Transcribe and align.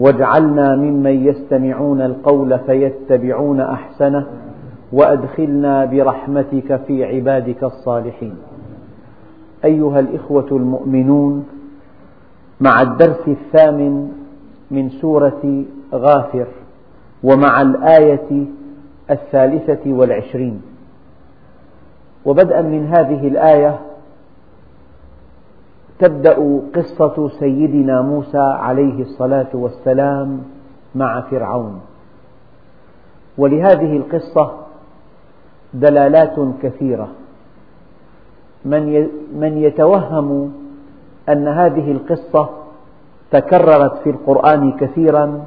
واجعلنا 0.00 0.76
ممن 0.76 1.26
يستمعون 1.26 2.00
القول 2.00 2.58
فيتبعون 2.58 3.60
أحسنه 3.60 4.26
وأدخلنا 4.92 5.84
برحمتك 5.84 6.80
في 6.86 7.04
عبادك 7.04 7.64
الصالحين. 7.64 8.34
أيها 9.64 10.00
الإخوة 10.00 10.46
المؤمنون 10.52 11.46
مع 12.60 12.82
الدرس 12.82 13.28
الثامن 13.28 14.08
من 14.70 14.88
سورة 14.88 15.64
غافر 15.94 16.46
ومع 17.22 17.62
الآية 17.62 18.46
الثالثة 19.10 19.92
والعشرين. 19.92 20.62
وبدءا 22.24 22.62
من 22.62 22.86
هذه 22.86 23.28
الآية 23.28 23.80
تبدأ 26.00 26.60
قصة 26.74 27.28
سيدنا 27.28 28.02
موسى 28.02 28.38
عليه 28.38 29.02
الصلاة 29.02 29.48
والسلام 29.54 30.42
مع 30.94 31.20
فرعون. 31.20 31.80
ولهذه 33.38 33.96
القصة 33.96 34.50
دلالات 35.74 36.36
كثيرة. 36.62 37.08
من 38.64 39.52
يتوهم 39.66 40.52
أن 41.28 41.48
هذه 41.48 41.92
القصة 41.92 42.48
تكررت 43.30 43.94
في 44.04 44.10
القرآن 44.10 44.72
كثيرا 44.72 45.44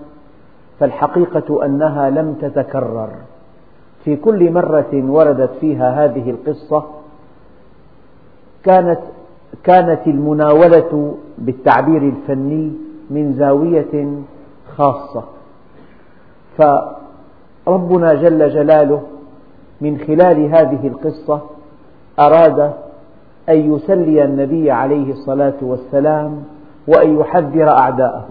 فالحقيقة 0.79 1.65
أنها 1.65 2.09
لم 2.09 2.33
تتكرر. 2.41 3.09
في 4.03 4.15
كل 4.15 4.51
مرة 4.51 4.91
وردت 4.93 5.51
فيها 5.61 6.05
هذه 6.05 6.29
القصة 6.29 6.83
كانت 8.63 8.99
كانت 9.63 10.07
المناولة 10.07 11.15
بالتعبير 11.37 12.01
الفني 12.01 12.71
من 13.09 13.33
زاوية 13.33 14.21
خاصة. 14.75 15.23
فربنا 16.57 18.13
جل 18.13 18.49
جلاله 18.49 19.01
من 19.81 19.97
خلال 19.97 20.45
هذه 20.55 20.87
القصة 20.87 21.41
أراد 22.19 22.59
أن 23.49 23.73
يسلي 23.73 24.23
النبي 24.23 24.71
عليه 24.71 25.11
الصلاة 25.11 25.53
والسلام 25.61 26.43
وأن 26.87 27.19
يحذر 27.19 27.69
أعداءه. 27.69 28.25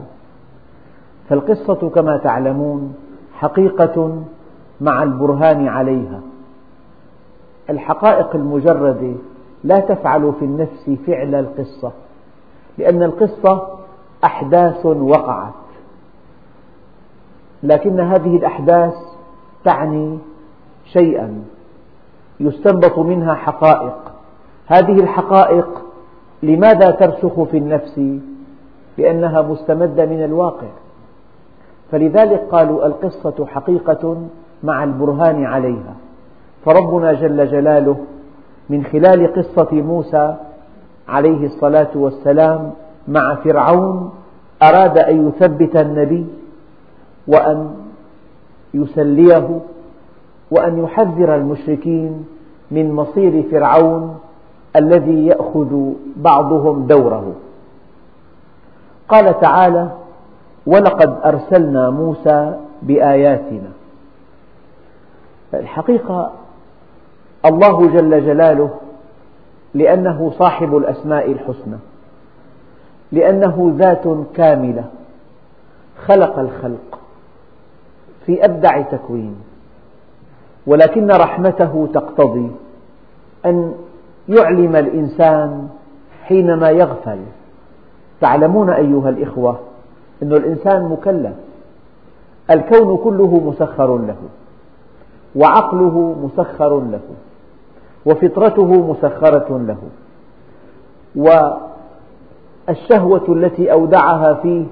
فالقصة 1.28 1.89
كما 1.89 2.17
تعلمون 2.17 2.95
حقيقة 3.34 4.23
مع 4.81 5.03
البرهان 5.03 5.69
عليها. 5.69 6.20
الحقائق 7.70 8.34
المجردة 8.34 9.15
لا 9.65 9.81
تفعل 9.81 10.33
في 10.39 10.45
النفس 10.45 10.91
فعل 11.07 11.35
القصة 11.35 11.93
لأن 12.79 13.03
القصة 13.03 13.69
أحداث 14.25 14.87
وقعت. 14.87 15.53
لكن 17.63 18.01
هذه 18.01 18.37
الأحداث 18.37 18.95
تعني 19.65 20.19
شيئا 20.85 21.45
يستنبط 22.41 22.99
منها 22.99 23.35
حقائق. 23.35 24.13
هذه 24.67 25.01
الحقائق 25.01 25.83
لماذا 26.43 26.91
ترسخ 26.91 27.43
في 27.43 27.59
النفس؟ 27.59 28.01
لأنها 28.99 29.43
مستمدة 29.43 30.06
من 30.06 30.25
الواقع. 30.25 30.69
فلذلك 31.91 32.49
قالوا 32.53 32.87
القصة 32.87 33.47
حقيقة 33.47 34.17
مع 34.62 34.84
البرهان 34.84 35.45
عليها. 35.45 35.95
فربنا 36.65 37.12
جل 37.12 37.47
جلاله 37.47 37.97
من 38.72 38.84
خلال 38.84 39.33
قصة 39.33 39.72
موسى 39.72 40.37
عليه 41.09 41.47
الصلاة 41.47 41.88
والسلام 41.94 42.71
مع 43.09 43.34
فرعون 43.34 44.10
أراد 44.62 44.99
أن 44.99 45.28
يثبت 45.28 45.77
النبي 45.77 46.27
وأن 47.28 47.75
يسليه 48.75 49.60
وأن 50.50 50.84
يحذر 50.84 51.34
المشركين 51.34 52.25
من 52.71 52.93
مصير 52.93 53.43
فرعون 53.50 54.19
الذي 54.77 55.27
يأخذ 55.27 55.93
بعضهم 56.16 56.87
دوره. 56.87 57.33
قال 59.09 59.41
تعالى 59.41 59.89
ولقد 60.66 61.19
أرسلنا 61.25 61.91
موسى 61.91 62.59
بآياتنا 62.83 63.71
الحقيقة 65.54 66.33
الله 67.47 67.86
جل 67.88 68.26
جلاله 68.26 68.70
لأنه 69.75 70.32
صاحب 70.38 70.76
الأسماء 70.76 71.32
الحسنى 71.32 71.76
لأنه 73.12 73.75
ذات 73.78 74.04
كاملة 74.34 74.84
خلق 76.06 76.38
الخلق 76.38 76.98
في 78.26 78.44
أبدع 78.44 78.82
تكوين 78.82 79.36
ولكن 80.66 81.10
رحمته 81.10 81.88
تقتضي 81.94 82.50
أن 83.47 83.74
يعلم 84.28 84.76
الإنسان 84.76 85.69
حينما 86.24 86.70
يغفل. 86.70 87.19
تعلمون 88.20 88.70
أيها 88.70 89.09
الإخوة 89.09 89.59
أن 90.22 90.32
الإنسان 90.32 90.84
مكلف 90.84 91.34
الكون 92.50 92.97
كله 92.97 93.41
مسخر 93.41 93.98
له 93.98 94.16
وعقله 95.36 96.16
مسخر 96.22 96.80
له. 96.80 97.00
وفطرته 98.07 98.91
مسخرة 98.91 99.61
له. 99.67 99.79
والشهوة 102.69 103.25
التي 103.29 103.73
أودعها 103.73 104.35
فيه 104.35 104.65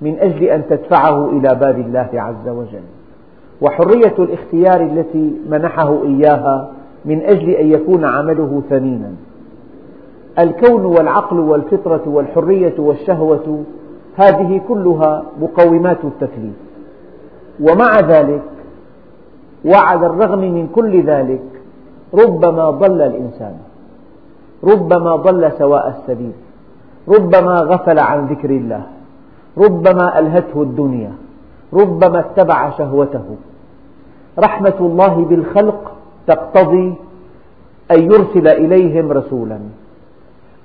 من 0.00 0.18
أجل 0.18 0.44
أن 0.44 0.62
تدفعه 0.70 1.30
إلى 1.30 1.54
باب 1.54 1.78
الله 1.78 2.08
عز 2.14 2.48
وجل. 2.48 2.82
وحرية 3.60 4.14
الاختيار 4.18 4.80
التي 4.80 5.32
منحه 5.50 6.02
إياها 6.02 6.70
من 7.04 7.22
أجل 7.22 7.50
أن 7.50 7.70
يكون 7.70 8.04
عمله 8.04 8.62
ثمينا. 8.70 9.10
الكون 10.38 10.84
والعقل 10.84 11.40
والفطرة 11.40 12.02
والحرية 12.06 12.74
والشهوة 12.78 13.64
هذه 14.16 14.60
كلها 14.68 15.24
مقومات 15.40 16.04
التكليف. 16.04 16.54
ومع 17.60 18.00
ذلك 18.00 18.42
وعلى 19.64 20.06
الرغم 20.06 20.38
من 20.38 20.68
كل 20.74 21.02
ذلك 21.02 21.42
ربما 22.14 22.70
ضل 22.70 23.00
الإنسان 23.00 23.56
ربما 24.64 25.16
ضل 25.16 25.52
سواء 25.58 25.88
السبيل 25.88 26.32
ربما 27.08 27.54
غفل 27.60 27.98
عن 27.98 28.26
ذكر 28.26 28.50
الله 28.50 28.82
ربما 29.58 30.18
ألهته 30.18 30.62
الدنيا 30.62 31.12
ربما 31.72 32.20
اتبع 32.20 32.70
شهوته. 32.70 33.24
رحمة 34.38 34.74
الله 34.80 35.24
بالخلق 35.24 35.92
تقتضي 36.26 36.94
أن 37.90 38.02
يرسل 38.02 38.48
إليهم 38.48 39.12
رسولا 39.12 39.58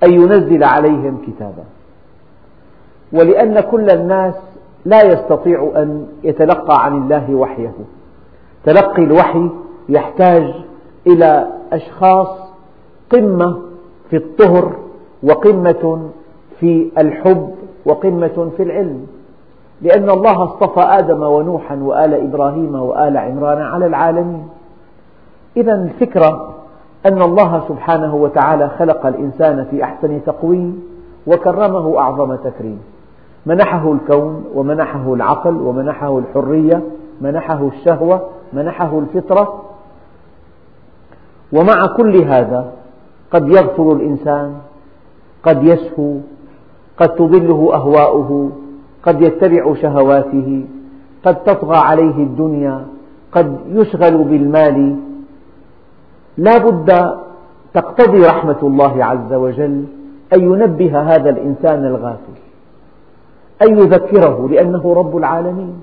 أن 0.04 0.12
ينزل 0.12 0.64
عليهم 0.64 1.18
كتابا. 1.28 1.64
ولأن 3.14 3.60
كل 3.60 3.90
الناس 3.90 4.36
لا 4.86 5.04
يستطيع 5.04 5.72
أن 5.76 6.08
يتلقى 6.24 6.86
عن 6.86 6.98
الله 6.98 7.36
وحيه. 7.36 7.74
تلقي 8.64 9.04
الوحي 9.04 9.50
يحتاج 9.90 10.54
إلى 11.08 11.48
أشخاص 11.74 12.28
قمة 13.12 13.58
في 14.10 14.18
الطهر 14.18 14.72
وقمة 15.24 16.10
في 16.60 16.92
الحب 16.98 17.56
وقمة 17.86 18.52
في 18.58 18.64
العلم. 18.64 19.08
لأن 19.82 20.10
الله 20.10 20.44
اصطفى 20.44 20.80
آدم 20.80 21.24
ونوحا 21.24 21.76
وآل 21.76 22.14
إبراهيم 22.14 22.76
وآل 22.76 23.18
عمران 23.18 23.62
على 23.62 23.86
العالمين. 23.86 24.48
إذا 25.58 25.74
الفكرة 25.74 26.54
أن 27.06 27.22
الله 27.22 27.64
سبحانه 27.68 28.16
وتعالى 28.16 28.70
خلق 28.70 29.06
الإنسان 29.06 29.66
في 29.72 29.84
أحسن 29.84 30.24
تقويم 30.26 30.84
وكرمه 31.28 32.00
أعظم 32.00 32.36
تكريم. 32.36 32.80
منحه 33.46 33.92
الكون 33.92 34.46
ومنحه 34.56 35.14
العقل 35.14 35.56
ومنحه 35.56 36.18
الحرية 36.20 36.82
منحه 37.22 37.68
الشهوة 37.68 38.22
منحه 38.54 39.00
الفطرة 39.00 39.62
ومع 41.54 41.86
كل 41.98 42.16
هذا 42.24 42.72
قد 43.32 43.50
يغفر 43.50 43.94
الإنسان 43.94 44.56
قد 45.44 45.64
يسهو 45.64 46.14
قد 46.98 47.10
تضله 47.16 47.74
أهواؤه 47.74 48.52
قد 49.04 49.22
يتبع 49.22 49.74
شهواته 49.74 50.66
قد 51.26 51.44
تطغى 51.44 51.78
عليه 51.78 52.18
الدنيا 52.24 52.86
قد 53.32 53.58
يشغل 53.70 54.24
بالمال. 54.24 54.96
لا 56.38 56.58
بد 56.58 57.18
تقتضي 57.74 58.22
رحمة 58.26 58.58
الله 58.64 59.06
عز 59.06 59.34
وجل 59.34 59.86
أن 60.34 60.42
ينبه 60.42 61.02
هذا 61.02 61.30
الإنسان 61.30 61.86
الغافل 61.86 62.38
أن 63.62 63.78
يذكره 63.78 64.50
لأنه 64.50 64.94
رب 64.94 65.18
العالمين. 65.18 65.74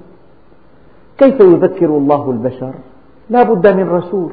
كيف 1.18 1.40
يذكر 1.40 1.86
الله 1.86 2.30
البشر؟ 2.30 2.72
لا 3.30 3.42
بد 3.42 3.66
من 3.76 3.88
رسول. 3.88 4.30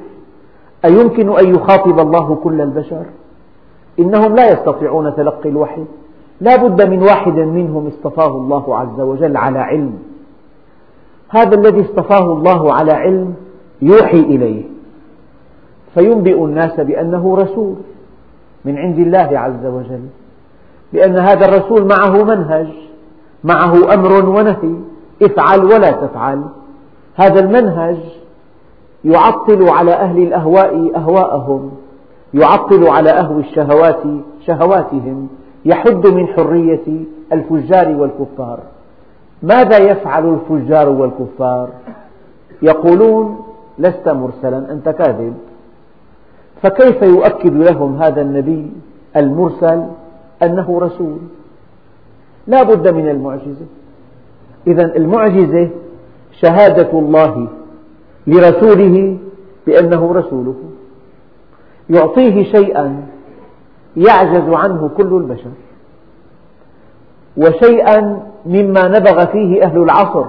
أيمكن 0.86 1.38
أن 1.40 1.56
يخاطب 1.56 2.00
الله 2.00 2.36
كل 2.36 2.62
البشر؟ 2.62 3.06
إنهم 4.00 4.36
لا 4.36 4.52
يستطيعون 4.52 5.16
تلقي 5.16 5.50
الوحي. 5.50 5.84
لا 6.42 6.56
بد 6.56 6.90
من 6.90 7.04
واحد 7.04 7.36
منهم 7.36 7.88
اصطفاه 7.88 8.28
الله 8.28 8.78
عز 8.78 9.00
وجل 9.02 9.38
على 9.38 9.60
علم. 9.60 9.94
هذا 11.30 11.56
الذي 11.56 11.82
اصطفاه 11.82 12.34
الله 12.34 12.74
على 12.74 12.92
علم 12.92 13.34
يوحي 13.82 14.20
إليه. 14.20 14.64
فينبئ 15.94 16.46
الناس 16.46 16.80
بأنه 16.80 17.36
رسول 17.36 17.76
من 18.66 18.78
عند 18.78 19.00
الله 19.00 19.40
عز 19.40 19.66
وجل. 19.66 20.06
لأن 20.94 21.18
هذا 21.18 21.46
الرسول 21.46 21.86
معه 21.86 22.24
منهج 22.24 22.68
معه 23.44 23.94
أمر 23.94 24.30
ونهي. 24.30 24.76
افعل 25.22 25.66
ولا 25.66 25.92
تفعل. 25.92 26.42
هذا 27.16 27.40
المنهج 27.40 27.98
يعطل 29.06 29.70
على 29.70 29.94
أهل 29.94 30.18
الأهواء 30.18 30.92
أهواءهم 30.96 31.72
يعطل 32.34 32.88
على 32.88 33.10
أهل 33.10 33.40
الشهوات 33.40 34.04
شهواتهم 34.46 35.28
يحد 35.66 36.08
من 36.08 36.28
حرية 36.28 37.04
الفجار 37.34 37.96
والكفار. 37.96 38.60
ماذا 39.44 39.78
يفعل 39.78 40.34
الفجار 40.34 40.90
والكفار؟ 40.90 41.70
يقولون 42.62 43.40
لست 43.80 44.10
مرسلا 44.10 44.72
أنت 44.72 44.90
كاذب. 44.90 45.34
فكيف 46.62 47.02
يؤكد 47.02 47.54
لهم 47.54 48.02
هذا 48.02 48.22
النبي 48.22 48.72
المرسل 49.16 49.84
أنه 50.44 50.80
رسول؟ 50.80 51.18
لا 52.48 52.64
بد 52.64 52.88
من 52.88 53.10
المعجزة. 53.10 53.66
إذا 54.68 54.96
المعجزة 54.96 55.70
شهادة 56.32 57.00
الله 57.00 57.48
لرسوله 58.28 59.18
بأنه 59.68 60.14
رسوله. 60.14 60.56
يعطيه 61.90 62.44
شيئا 62.44 63.04
يعجز 63.98 64.50
عنه 64.50 64.90
كل 64.98 65.14
البشر. 65.14 65.52
وشيئا 67.38 68.20
مما 68.46 68.88
نبغ 68.88 69.26
فيه 69.26 69.64
أهل 69.64 69.78
العصر. 69.78 70.26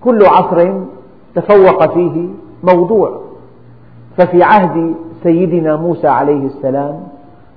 كل 0.00 0.26
عصر 0.26 0.72
تفوق 1.34 1.94
فيه 1.94 2.28
موضوع. 2.62 3.20
ففي 4.16 4.42
عهد 4.42 4.94
سيدنا 5.22 5.76
موسى 5.76 6.08
عليه 6.08 6.46
السلام 6.46 7.08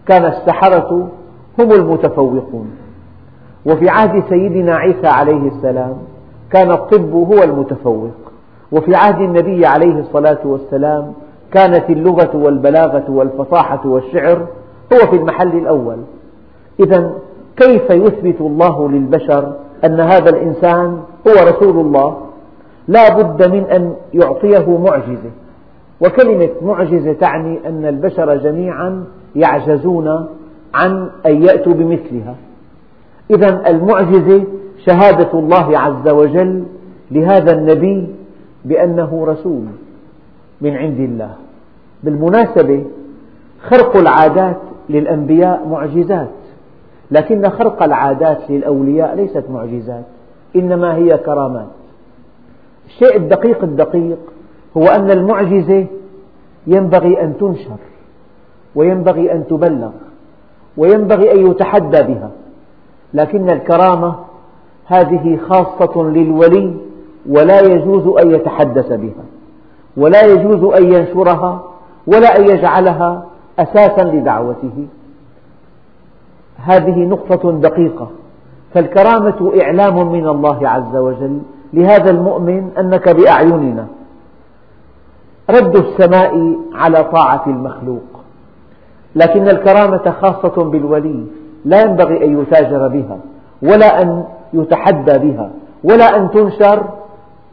كان 0.08 0.26
السحرة 0.26 1.10
هم 1.60 1.72
المتفوقون. 1.72 2.72
وفي 3.66 3.90
عهد 3.90 4.24
سيدنا 4.30 4.76
عيسى 4.76 5.08
عليه 5.08 5.48
السلام 5.48 5.98
كان 6.52 6.72
الطب 6.72 7.14
هو 7.14 7.44
المتفوق. 7.44 8.12
وفي 8.72 8.96
عهد 8.96 9.22
النبي 9.22 9.66
عليه 9.66 10.00
الصلاة 10.00 10.40
والسلام 10.46 11.14
كانت 11.52 11.90
اللغة 11.90 12.38
والبلاغة 12.38 13.04
والفصاحة 13.10 13.88
والشعر 13.88 14.48
هو 14.94 14.98
في 15.08 15.16
المحل 15.16 15.58
الأول. 15.58 15.98
إذا 16.80 17.12
كيف 17.58 17.90
يثبت 17.90 18.42
الله 18.42 18.90
للبشر 18.90 19.54
أن 19.86 20.00
هذا 20.00 20.30
الإنسان 20.30 21.02
هو 21.28 21.48
رسول 21.48 21.86
الله؟ 21.86 22.18
لا 22.88 23.22
بد 23.22 23.52
من 23.52 23.64
أن 23.64 23.94
يعطيه 24.14 24.78
معجزة. 24.78 25.32
وكلمة 26.02 26.50
معجزة 26.62 27.14
تعني 27.14 27.60
أن 27.68 27.86
البشر 27.86 28.36
جميعا 28.36 29.04
يعجزون 29.36 30.28
عن 30.74 31.10
أن 31.26 31.44
يأتوا 31.44 31.74
بمثلها. 31.74 32.36
إذا 33.32 33.70
المعجزة 33.70 34.44
شهادة 34.88 35.40
الله 35.40 35.80
عز 35.80 36.10
وجل 36.10 36.64
لهذا 37.12 37.52
النبي 37.54 38.08
بأنه 38.66 39.26
رسول 39.28 39.66
من 40.62 40.76
عند 40.76 41.00
الله. 41.00 41.34
بالمناسبة 42.04 42.86
خرق 43.62 43.98
العادات 43.98 44.58
للأنبياء 44.90 45.68
معجزات 45.68 46.30
لكن 47.12 47.50
خرق 47.50 47.84
العادات 47.84 48.38
للأولياء 48.50 49.16
ليست 49.16 49.44
معجزات 49.50 50.04
إنما 50.56 50.96
هي 50.96 51.18
كرامات. 51.18 51.68
الشيء 52.86 53.18
الدقيق 53.18 53.64
الدقيق 53.64 54.18
هو 54.78 54.86
أن 54.86 55.12
المعجزة 55.12 55.86
ينبغي 56.68 57.22
أن 57.22 57.38
تنشر 57.38 57.78
وينبغي 58.76 59.32
أن 59.32 59.48
تبلغ 59.48 59.92
وينبغي 60.78 61.32
أن 61.32 61.52
يتحدى 61.52 62.02
بها 62.04 62.32
لكن 63.14 63.50
الكرامة 63.50 64.16
هذه 64.88 65.40
خاصة 65.50 66.04
للولي 66.04 66.74
ولا 67.30 67.62
يجوز 67.62 68.18
أن 68.18 68.32
يتحدث 68.32 68.92
بها 68.92 69.24
ولا 69.98 70.22
يجوز 70.26 70.74
أن 70.74 70.94
ينشرها 70.94 71.64
ولا 72.08 72.40
أن 72.40 72.44
يجعلها 72.50 73.26
أساسا 73.60 74.04
لدعوته. 74.04 74.88
هذه 76.58 77.00
نقطة 77.00 77.52
دقيقة. 77.52 78.08
فالكرامة 78.74 79.52
إعلام 79.62 80.12
من 80.12 80.28
الله 80.28 80.70
عز 80.70 80.96
وجل 80.96 81.40
لهذا 81.74 82.10
المؤمن 82.12 82.70
أنك 82.80 83.10
بأعيننا. 83.10 83.88
رد 85.50 85.76
السماء 85.76 86.56
على 86.74 87.04
طاعة 87.04 87.44
المخلوق. 87.48 88.04
لكن 89.16 89.48
الكرامة 89.48 90.12
خاصة 90.22 90.64
بالولي 90.64 91.26
لا 91.66 91.82
ينبغي 91.82 92.26
أن 92.26 92.42
يتاجر 92.42 92.88
بها 92.88 93.18
ولا 93.62 94.02
أن 94.02 94.24
يتحدى 94.62 95.18
بها. 95.18 95.50
ولا 95.84 96.18
أن 96.18 96.32
تنشر 96.32 96.84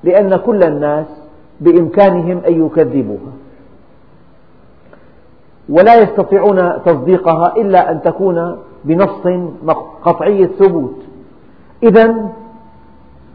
لأن 0.05 0.37
كل 0.37 0.63
الناس 0.63 1.07
بإمكانهم 1.61 2.41
أن 2.49 2.67
يكذبوها. 2.67 3.33
ولا 5.69 6.03
يستطيعون 6.03 6.83
تصديقها 6.85 7.57
إلا 7.57 7.91
أن 7.91 8.03
تكون 8.03 8.59
بنص 8.85 9.27
قطعي 10.03 10.45
الثبوت. 10.45 10.97
إذا 11.83 12.31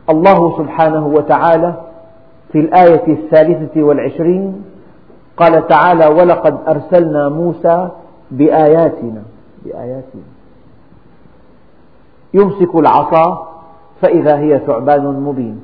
الله 0.09 0.57
سبحانه 0.57 1.07
وتعالى 1.07 1.73
في 2.51 2.59
الآية 2.59 3.07
الثالثة 3.07 3.83
والعشرين 3.83 4.63
قال 5.37 5.67
تعالى 5.67 6.07
ولقد 6.07 6.57
أرسلنا 6.67 7.29
موسى 7.29 7.89
بآياتنا. 8.31 9.23
بآياتنا. 9.65 10.23
يمسك 12.33 12.75
العصا 12.75 13.48
فإذا 14.01 14.37
هي 14.37 14.59
ثعبان 14.59 15.03
مبين. 15.03 15.61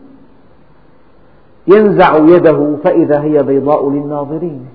ينزع 1.68 2.18
يده 2.18 2.76
فإذا 2.84 3.22
هي 3.22 3.44
بيضاء 3.44 3.90
للناظرين. 3.90 4.66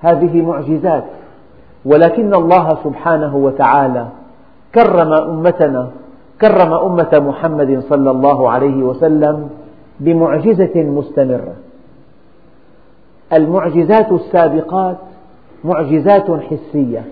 هذه 0.00 0.42
معجزات 0.42 1.04
ولكن 1.84 2.34
الله 2.34 2.78
سبحانه 2.84 3.36
وتعالى 3.36 4.08
كرم 4.74 5.12
أمتنا 5.12 5.90
كرم 6.40 6.72
أمة 6.72 7.22
محمد 7.28 7.82
صلى 7.88 8.10
الله 8.10 8.50
عليه 8.50 8.82
وسلم 8.82 9.48
بمعجزة 10.00 10.82
مستمرة. 10.82 11.54
المعجزات 13.32 14.12
السابقات 14.12 14.96
معجزات 15.64 16.30
حسية 16.30 17.04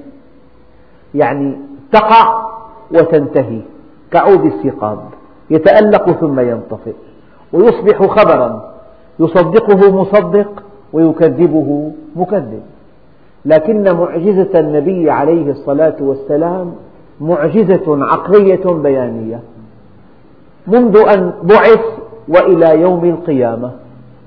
يعني 1.14 1.56
تقع 1.92 2.46
وتنتهي 2.94 3.60
كعود 4.10 4.44
السقاب 4.44 4.98
يتألق 5.50 6.10
ثم 6.10 6.40
ينطفئ 6.40 6.92
ويصبح 7.52 8.06
خبرا 8.06 8.74
يصدقه 9.20 9.92
مصدق 10.00 10.62
ويكذبه 10.92 11.92
مكذب. 12.16 12.62
لكن 13.44 13.96
معجزة 13.96 14.60
النبي 14.60 15.10
عليه 15.10 15.50
الصلاة 15.50 15.96
والسلام 16.00 16.72
معجزة 17.20 18.04
عقلية 18.04 18.64
بيانية. 18.64 19.40
منذ 20.66 20.96
أن 20.98 21.32
بعث 21.42 21.84
وإلى 22.28 22.80
يوم 22.80 23.04
القيامة 23.04 23.70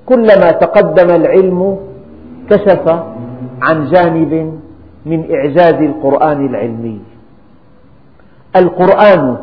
كلما 0.06 0.50
تقدم 0.50 1.10
العلم 1.14 1.78
كشف 2.50 2.88
عن 3.62 3.86
جانب 3.86 4.58
من 5.06 5.34
إعجاز 5.34 5.74
القرآن 5.82 6.46
العلمي. 6.46 7.00
القرآن 8.56 9.36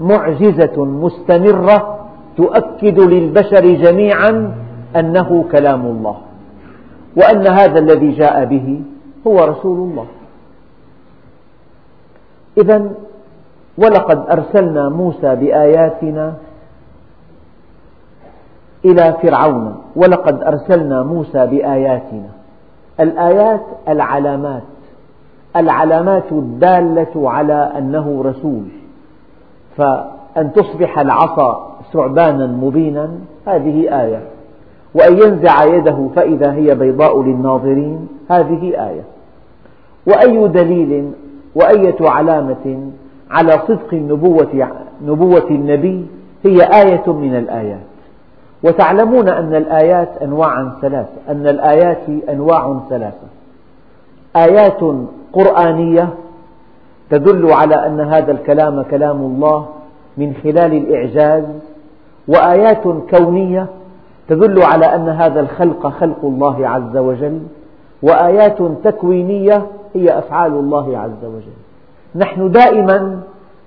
معجزة 0.00 0.84
مستمرة 0.84 1.98
تؤكد 2.36 3.00
للبشر 3.00 3.74
جميعا 3.74 4.54
أنه 4.96 5.44
كلام 5.52 5.86
الله 5.86 6.16
وأن 7.16 7.46
هذا 7.46 7.78
الذي 7.78 8.10
جاء 8.10 8.44
به 8.44 8.82
هو 9.26 9.44
رسول 9.44 9.78
الله. 9.78 10.06
إذا 12.58 12.90
ولقد 13.78 14.30
أرسلنا 14.30 14.88
موسى 14.88 15.34
بآياتنا 15.34 16.34
إلى 18.84 19.14
فرعون 19.22 19.76
ولقد 19.96 20.42
أرسلنا 20.42 21.02
موسى 21.02 21.46
بآياتنا. 21.46 22.28
الآيات 23.00 23.64
العلامات 23.88 24.62
العلامات 25.56 26.32
الدالة 26.32 27.30
على 27.30 27.72
أنه 27.78 28.22
رسول. 28.24 28.64
فأن 29.76 30.52
تصبح 30.52 30.98
العصا 30.98 31.76
ثعبانا 31.92 32.46
مبينا 32.46 33.10
هذه 33.46 34.02
آية. 34.02 34.22
وأن 34.94 35.18
ينزع 35.18 35.64
يده 35.64 36.08
فإذا 36.16 36.52
هي 36.52 36.74
بيضاء 36.74 37.22
للناظرين 37.22 38.08
هذه 38.30 38.88
آية. 38.88 39.02
وأي 40.06 40.48
دليل 40.48 41.12
وأية 41.54 41.96
علامة 42.00 42.90
على 43.30 43.52
صدق 43.52 43.88
النبوة 43.92 44.68
نبوة 45.04 45.46
النبي 45.50 46.06
هي 46.44 46.62
آية 46.82 47.12
من 47.12 47.36
الآيات. 47.36 47.86
وتعلمون 48.62 49.28
أن 49.28 49.54
الآيات 49.54 50.08
أنواعا 50.22 50.72
ثلاثة 50.82 51.16
أن 51.28 51.46
الآيات 51.46 52.08
أنواع 52.28 52.80
ثلاثة. 52.90 53.26
آيات 54.36 54.80
قرآنية 55.32 56.08
تدل 57.10 57.52
على 57.52 57.86
أن 57.86 58.00
هذا 58.00 58.32
الكلام 58.32 58.82
كلام 58.82 59.16
الله 59.16 59.66
من 60.16 60.34
خلال 60.42 60.72
الإعجاز 60.74 61.44
وآيات 62.28 62.82
كونية 63.10 63.66
تدل 64.28 64.62
على 64.62 64.94
أن 64.94 65.08
هذا 65.08 65.40
الخلق 65.40 65.86
خلق 65.86 66.24
الله 66.24 66.68
عز 66.68 66.96
وجل 66.96 67.40
وآيات 68.02 68.58
تكوينية 68.84 69.66
هي 69.94 70.18
أفعال 70.18 70.52
الله 70.52 70.98
عز 70.98 71.24
وجل. 71.24 71.56
نحن 72.14 72.50
دائما 72.50 73.20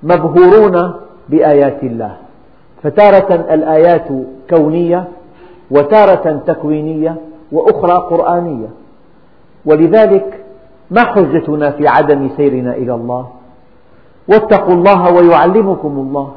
مبهورون 0.03 0.93
بآيات 1.29 1.84
الله 1.84 2.12
فتارة 2.84 3.36
الآيات 3.36 4.08
كونية 4.50 5.08
وتارة 5.72 6.41
تكوينية 6.48 7.15
وأخرى 7.51 7.93
قرآنية. 7.93 8.67
ولذلك 9.65 10.38
ما 10.91 11.03
حجتنا 11.03 11.72
في 11.72 11.88
عدم 11.88 12.29
سيرنا 12.38 12.75
إلى 12.75 12.93
الله؟ 12.93 13.27
واتقوا 14.29 14.74
الله 14.74 15.13
ويعلمكم 15.13 15.89
الله. 15.98 16.31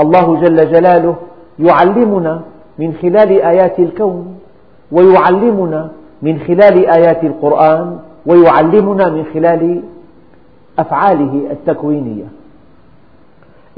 الله 0.00 0.40
جل 0.40 0.72
جلاله 0.72 1.16
يعلمنا 1.58 2.40
من 2.78 2.94
خلال 3.02 3.42
آيات 3.42 3.78
الكون 3.78 4.38
ويعلمنا 4.92 5.88
من 6.22 6.38
خلال 6.38 6.86
آيات 6.86 7.24
القرآن 7.24 7.98
ويعلمنا 8.26 9.08
من 9.10 9.24
خلال 9.34 9.82
أفعاله 10.78 11.50
التكوينية. 11.50 12.24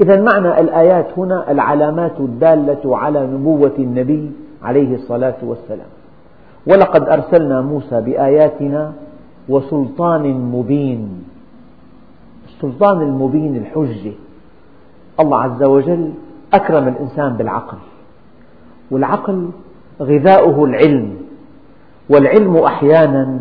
إذا 0.01 0.21
معنى 0.21 0.59
الآيات 0.59 1.07
هنا 1.17 1.51
العلامات 1.51 2.19
الدالة 2.19 2.97
على 2.97 3.27
نبوة 3.27 3.73
النبي 3.79 4.31
عليه 4.63 4.95
الصلاة 4.95 5.35
والسلام. 5.43 5.89
ولقد 6.67 7.09
أرسلنا 7.09 7.61
موسى 7.61 8.01
بآياتنا 8.01 8.93
وسلطان 9.49 10.51
مبين. 10.51 11.23
السلطان 12.47 13.01
المبين 13.01 13.55
الحجة. 13.55 14.13
الله 15.19 15.41
عز 15.41 15.63
وجل 15.63 16.11
أكرم 16.53 16.87
الإنسان 16.87 17.33
بالعقل. 17.33 17.77
والعقل 18.91 19.49
غذاؤه 20.01 20.65
العلم. 20.65 21.17
والعلم 22.09 22.57
أحيانا 22.57 23.39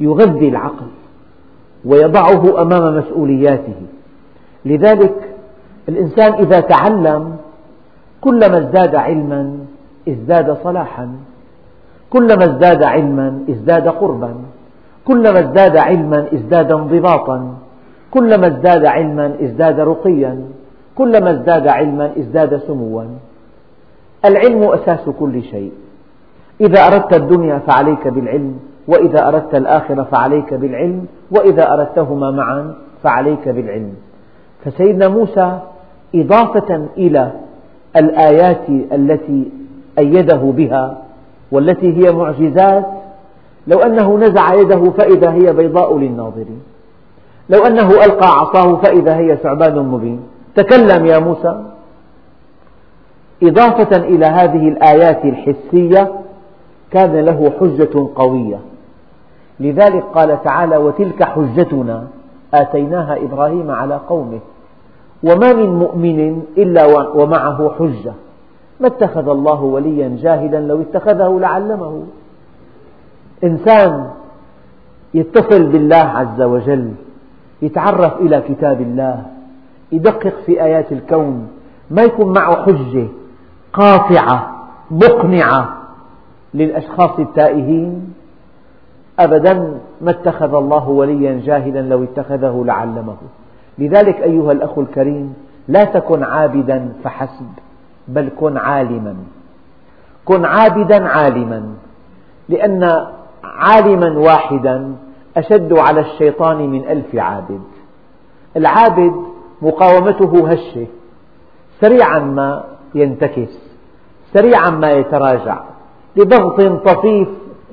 يغذي 0.00 0.48
العقل 0.48 0.86
ويضعه 1.84 2.62
أمام 2.62 2.98
مسؤولياته. 2.98 3.74
لذلك 4.64 5.34
الإنسان 5.88 6.32
إذا 6.32 6.60
تعلم 6.60 7.36
كلما 8.20 8.58
ازداد 8.58 8.94
علما 8.94 9.58
ازداد 10.08 10.56
صلاحا. 10.64 11.08
كلما 12.10 12.44
ازداد 12.44 12.82
علما 12.82 13.44
ازداد 13.50 13.88
قربا. 13.88 14.34
كلما 15.08 15.40
ازداد 15.40 15.76
علما 15.76 16.26
ازداد 16.34 16.72
انضباطا. 16.72 17.54
كلما 18.10 18.46
ازداد 18.46 18.84
علما 18.84 19.26
ازداد 19.42 19.80
رقيا. 19.80 20.42
كلما 20.94 21.30
ازداد 21.30 21.66
علما 21.68 22.10
ازداد 22.18 22.56
سموا. 22.56 23.04
العلم 24.24 24.62
أساس 24.62 25.08
كل 25.20 25.42
شيء. 25.42 25.72
إذا 26.60 26.80
أردت 26.86 27.12
الدنيا 27.16 27.58
فعليك 27.58 28.08
بالعلم 28.08 28.58
وإذا 28.88 29.28
أردت 29.28 29.54
الآخرة 29.54 30.02
فعليك 30.02 30.54
بالعلم 30.54 31.06
وإذا 31.30 31.72
أردتهما 31.72 32.30
معا 32.30 32.74
فعليك 33.02 33.48
بالعلم. 33.48 33.94
فسيدنا 34.64 35.08
موسى 35.08 35.58
إضافة 36.14 36.88
إلى 36.96 37.32
الآيات 37.96 38.68
التي 38.92 39.50
أيده 39.98 40.36
بها 40.36 40.98
والتي 41.52 41.96
هي 41.96 42.12
معجزات 42.12 42.86
لو 43.66 43.78
أنه 43.78 44.18
نزع 44.18 44.54
يده 44.54 44.90
فإذا 44.90 45.32
هي 45.32 45.52
بيضاء 45.52 45.98
للناظرين. 45.98 46.62
لو 47.50 47.66
أنه 47.66 47.90
ألقى 47.90 48.28
عصاه 48.28 48.76
فإذا 48.76 49.16
هي 49.16 49.36
ثعبان 49.36 49.78
مبين. 49.78 50.20
تكلم 50.54 51.06
يا 51.06 51.18
موسى. 51.18 51.64
إضافة 53.42 53.96
إلى 53.96 54.26
هذه 54.26 54.68
الآيات 54.68 55.24
الحسية 55.24 56.12
كان 56.90 57.16
له 57.16 57.52
حجة 57.60 58.08
قوية. 58.14 58.58
لذلك 59.60 60.04
قال 60.14 60.42
تعالى 60.44 60.76
وتلك 60.76 61.22
حجتنا 61.22 62.04
آتيناها 62.54 63.16
إبراهيم 63.24 63.70
على 63.70 64.00
قومه. 64.08 64.38
وما 65.22 65.52
من 65.52 65.74
مؤمن 65.74 66.42
إلا 66.58 66.86
ومعه 67.14 67.70
حجة. 67.78 68.12
ما 68.80 68.86
اتخذ 68.86 69.28
الله 69.28 69.62
وليا 69.62 70.16
جاهلا 70.22 70.60
لو 70.60 70.80
اتخذه 70.80 71.38
لعلمه. 71.40 72.02
إنسان 73.44 74.10
يتصل 75.14 75.66
بالله 75.66 75.96
عز 75.96 76.42
وجل 76.42 76.92
يتعرف 77.62 78.20
إلى 78.20 78.40
كتاب 78.48 78.80
الله 78.80 79.22
يدقق 79.92 80.34
في 80.46 80.62
آيات 80.62 80.92
الكون 80.92 81.48
ما 81.90 82.02
يكون 82.02 82.32
معه 82.32 82.62
حجة 82.66 83.06
قاطعة 83.72 84.66
مقنعة 84.90 85.78
للأشخاص 86.54 87.18
التائهين. 87.18 88.14
أبدا 89.18 89.78
ما 90.00 90.10
اتخذ 90.10 90.54
الله 90.54 90.88
وليا 90.88 91.40
جاهلا 91.44 91.80
لو 91.80 92.04
اتخذه 92.04 92.62
لعلمه. 92.66 93.16
لذلك 93.78 94.16
أيها 94.22 94.52
الأخ 94.52 94.78
الكريم 94.78 95.34
لا 95.68 95.84
تكن 95.84 96.22
عابدا 96.22 96.92
فحسب 97.04 97.48
بل 98.08 98.28
كن 98.40 98.56
عالما. 98.56 99.16
كن 100.24 100.44
عابدا 100.44 101.08
عالما 101.08 101.62
لأن 102.48 103.06
عالما 103.56 104.18
واحدا 104.18 104.94
أشد 105.36 105.72
على 105.72 106.00
الشيطان 106.00 106.68
من 106.70 106.88
ألف 106.88 107.16
عابد. 107.16 107.60
العابد 108.56 109.12
مقاومته 109.62 110.48
هشة 110.48 110.86
سريعا 111.80 112.18
ما 112.18 112.64
ينتكس 112.94 113.58
سريعا 114.32 114.70
ما 114.70 114.90
يتراجع 114.90 115.60
لضغط 116.16 116.60
طفيف 116.88 117.28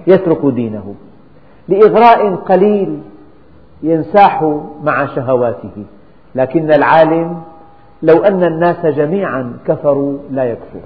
يترك 0.07 0.45
دينه 0.45 0.95
لإغراء 1.67 2.35
قليل 2.35 3.01
ينساح 3.83 4.59
مع 4.83 5.05
شهواته. 5.05 5.85
لكن 6.35 6.71
العالم 6.71 7.41
لو 8.01 8.23
أن 8.23 8.43
الناس 8.43 8.85
جميعا 8.85 9.57
كفروا 9.67 10.17
لا 10.31 10.43
يكفر 10.43 10.79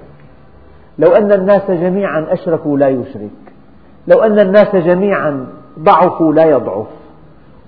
لو 0.98 1.08
أن 1.12 1.32
الناس 1.32 1.70
جميعا 1.70 2.26
أشركوا 2.30 2.78
لا 2.78 2.88
يشرك. 2.88 3.49
لو 4.08 4.18
أن 4.18 4.38
الناس 4.38 4.76
جميعا 4.76 5.46
ضعفوا 5.78 6.32
لا 6.32 6.44
يضعف 6.44 6.86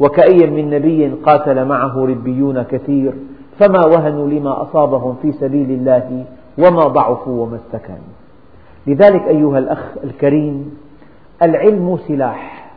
وكأي 0.00 0.46
من 0.46 0.70
نبي 0.70 1.08
قاتل 1.08 1.64
معه 1.64 2.04
ربيون 2.06 2.62
كثير 2.62 3.12
فما 3.58 3.86
وهنوا 3.86 4.28
لما 4.28 4.62
أصابهم 4.62 5.16
في 5.22 5.32
سبيل 5.32 5.70
الله 5.70 6.24
وما 6.58 6.86
ضعفوا 6.86 7.42
وما 7.42 7.56
استكانوا. 7.56 8.12
لذلك 8.86 9.22
أيها 9.22 9.58
الأخ 9.58 9.92
الكريم 10.04 10.78
العلم 11.42 11.98
سلاح. 12.08 12.70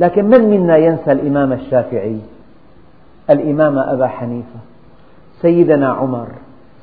لكن 0.00 0.24
من 0.24 0.50
منا 0.50 0.76
ينسى 0.76 1.12
الإمام 1.12 1.52
الشافعي؟ 1.52 2.18
الإمام 3.30 3.78
أبا 3.78 4.06
حنيفة 4.06 4.58
سيدنا 5.42 5.92
عمر 5.92 6.28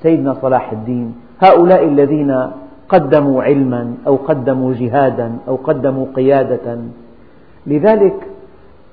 سيدنا 0.01 0.33
صلاح 0.41 0.71
الدين. 0.71 1.15
هؤلاء 1.41 1.83
الذين 1.83 2.51
قدموا 2.89 3.43
علما 3.43 3.93
أو 4.07 4.15
قدموا 4.15 4.73
جهادا 4.73 5.37
أو 5.47 5.55
قدموا 5.55 6.05
قيادة. 6.15 6.77
لذلك 7.67 8.27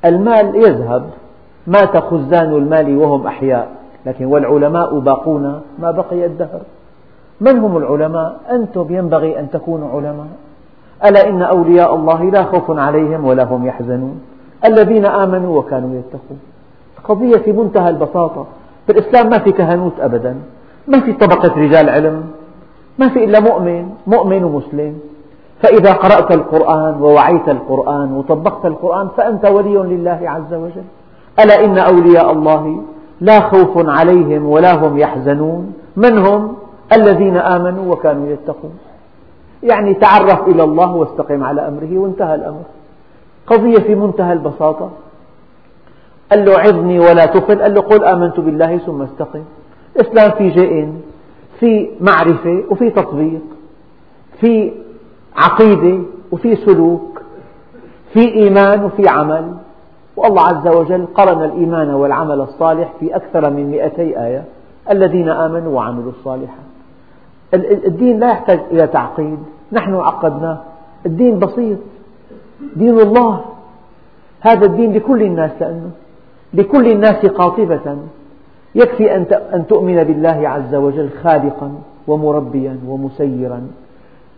المال 0.04 0.56
يذهب. 0.56 1.10
مات 1.66 1.96
خزان 1.96 2.54
المال 2.54 2.96
وهم 2.96 3.26
أحياء. 3.26 3.81
لكن 4.06 4.24
والعلماء 4.24 4.98
باقون 4.98 5.60
ما 5.78 5.90
بقي 5.90 6.26
الدهر. 6.26 6.60
من 7.40 7.58
هم 7.58 7.76
العلماء؟ 7.76 8.36
أنتم 8.50 8.86
ينبغي 8.90 9.40
أن 9.40 9.50
تكونوا 9.50 9.88
علماء. 9.90 10.26
ألا 11.04 11.28
إن 11.28 11.42
أولياء 11.42 11.94
الله 11.94 12.22
لا 12.24 12.42
خوف 12.42 12.78
عليهم 12.78 13.24
ولا 13.24 13.44
هم 13.44 13.66
يحزنون. 13.66 14.20
الذين 14.64 15.06
آمنوا 15.06 15.58
وكانوا 15.58 15.90
يتقون. 15.98 16.40
قضية 17.04 17.36
في 17.36 17.52
منتهى 17.52 17.90
البساطة. 17.90 18.46
في 18.86 18.92
الإسلام 18.92 19.30
ما 19.30 19.38
في 19.38 19.52
كهنوت 19.52 20.00
أبدا. 20.00 20.36
ما 20.88 21.00
في 21.00 21.12
طبقة 21.12 21.60
رجال 21.60 21.88
علم. 21.88 22.22
ما 22.98 23.08
في 23.08 23.24
إلا 23.24 23.40
مؤمن 23.40 23.88
مؤمن 24.06 24.44
ومسلم. 24.44 24.98
فإذا 25.62 25.92
قرأت 25.92 26.32
القرآن 26.32 27.02
ووعيت 27.02 27.48
القرآن 27.48 28.12
وطبقت 28.12 28.66
القرآن 28.66 29.08
فأنت 29.16 29.44
ولي 29.44 29.74
لله 29.74 30.20
عز 30.24 30.54
وجل. 30.54 30.84
ألا 31.40 31.64
إن 31.64 31.78
أولياء 31.78 32.32
الله 32.32 32.76
لا 33.22 33.40
خوف 33.40 33.88
عليهم 33.88 34.46
ولا 34.46 34.74
هم 34.74 34.98
يحزنون. 34.98 35.72
من 35.96 36.18
هم؟ 36.18 36.56
الذين 36.92 37.36
آمنوا 37.36 37.92
وكانوا 37.92 38.28
يتقون. 38.28 38.74
يعني 39.62 39.94
تعرف 39.94 40.48
إلى 40.48 40.64
الله 40.64 40.90
واستقم 40.92 41.44
على 41.44 41.68
أمره 41.68 41.98
وانتهى 41.98 42.34
الأمر. 42.34 42.62
قضية 43.46 43.78
في 43.78 43.94
منتهى 43.94 44.32
البساطة. 44.32 44.90
قال 46.30 46.44
له 46.44 46.58
عظني 46.58 46.98
ولا 46.98 47.26
تقل 47.26 47.62
قال 47.62 47.74
له 47.74 47.80
قل 47.80 48.04
آمنت 48.04 48.40
بالله 48.40 48.78
ثم 48.78 49.02
استقم. 49.02 49.44
الإسلام 49.96 50.30
في 50.30 50.54
شيئين 50.54 51.02
في 51.60 51.90
معرفة 52.00 52.64
وفي 52.70 52.90
تطبيق 52.90 53.42
في 54.40 54.72
عقيدة 55.36 55.98
وفي 56.32 56.56
سلوك 56.56 57.22
في 58.12 58.34
إيمان 58.34 58.84
وفي 58.84 59.08
عمل. 59.08 59.54
والله 60.16 60.42
عز 60.42 60.68
وجل 60.68 61.06
قرن 61.14 61.44
الإيمان 61.44 61.94
والعمل 61.94 62.40
الصالح 62.40 62.92
في 63.00 63.16
أكثر 63.16 63.50
من 63.50 63.70
مئتي 63.70 64.24
آية. 64.24 64.44
الذين 64.90 65.28
آمنوا 65.28 65.76
وعملوا 65.76 66.10
الصالحات. 66.10 66.72
الدين 67.86 68.18
لا 68.18 68.30
يحتاج 68.30 68.60
إلى 68.70 68.86
تعقيد. 68.86 69.38
نحن 69.72 69.94
عقدناه. 69.94 70.58
الدين 71.06 71.38
بسيط. 71.38 71.78
دين 72.76 73.00
الله. 73.00 73.40
هذا 74.40 74.66
الدين 74.66 74.92
لكل 74.92 75.22
الناس 75.22 75.50
لأنه. 75.60 75.90
لكل 76.54 76.90
الناس 76.90 77.26
قاطبة. 77.26 77.96
يكفي 78.74 79.16
أن 79.54 79.66
تؤمن 79.68 80.04
بالله 80.04 80.48
عز 80.48 80.74
وجل 80.74 81.08
خالقا 81.22 81.72
ومربيا 82.08 82.78
ومسيرا. 82.88 83.66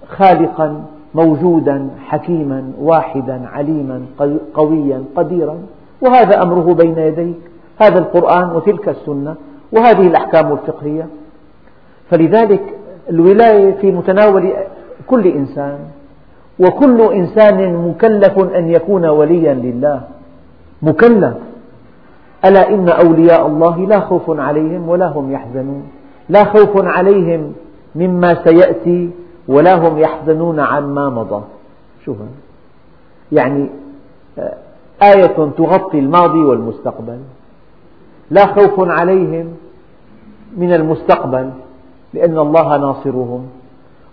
خالقا 0.09 0.85
موجودا 1.14 1.88
حكيما 2.06 2.73
واحدا 2.80 3.49
عليما 3.52 4.02
قويا 4.54 5.04
قديرا. 5.16 5.59
وهذا 6.00 6.42
أمره 6.42 6.75
بين 6.75 6.99
يديك. 6.99 7.37
هذا 7.78 7.99
القرآن 7.99 8.56
وتلك 8.56 8.88
السنة 8.88 9.35
وهذه 9.73 10.06
الأحكام 10.06 10.53
الفقهية. 10.53 11.07
فلذلك 12.11 12.74
الولاية 13.11 13.72
في 13.81 13.92
متناول 13.92 14.53
كل 15.07 15.27
إنسان 15.27 15.79
وكل 16.59 17.12
إنسان 17.12 17.88
مكلف 17.88 18.38
أن 18.38 18.68
يكون 18.70 19.07
وليا 19.07 19.55
لله. 19.55 20.00
مكلف. 20.83 21.35
ألا 22.44 22.74
إن 22.74 22.88
أولياء 22.88 23.46
الله 23.46 23.87
لا 23.87 24.00
خوف 24.00 24.40
عليهم 24.40 24.88
ولا 24.88 25.07
هم 25.07 25.33
يحزنون. 25.33 25.83
لا 26.29 26.44
خوف 26.44 26.85
عليهم 26.85 27.53
مما 27.94 28.44
سيأتي 28.44 29.11
ولا 29.48 29.74
هم 29.74 29.98
يحزنون 29.98 30.61
عما 30.61 31.11
مضى. 31.11 31.42
شوف. 32.04 32.16
يعني 33.33 33.68
آه، 34.38 34.54
آية 35.02 35.50
تغطي 35.57 35.98
الماضي 35.98 36.42
والمستقبل. 36.42 37.18
لا 38.30 38.46
خوف 38.46 38.90
عليهم 38.90 39.46
من 40.57 40.72
المستقبل 40.72 41.50
لأن 42.14 42.38
الله 42.38 42.76
ناصرهم 42.76 43.46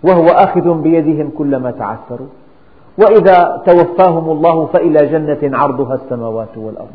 وهو 0.02 0.26
آخذ 0.26 0.74
بيدهم 0.74 1.30
كلما 1.38 1.70
تعثروا. 1.70 2.26
وإذا 2.98 3.62
توفاهم 3.66 4.30
الله 4.30 4.66
فإلى 4.66 5.06
جنة 5.06 5.58
عرضها 5.58 5.94
السماوات 5.94 6.56
والأرض. 6.56 6.92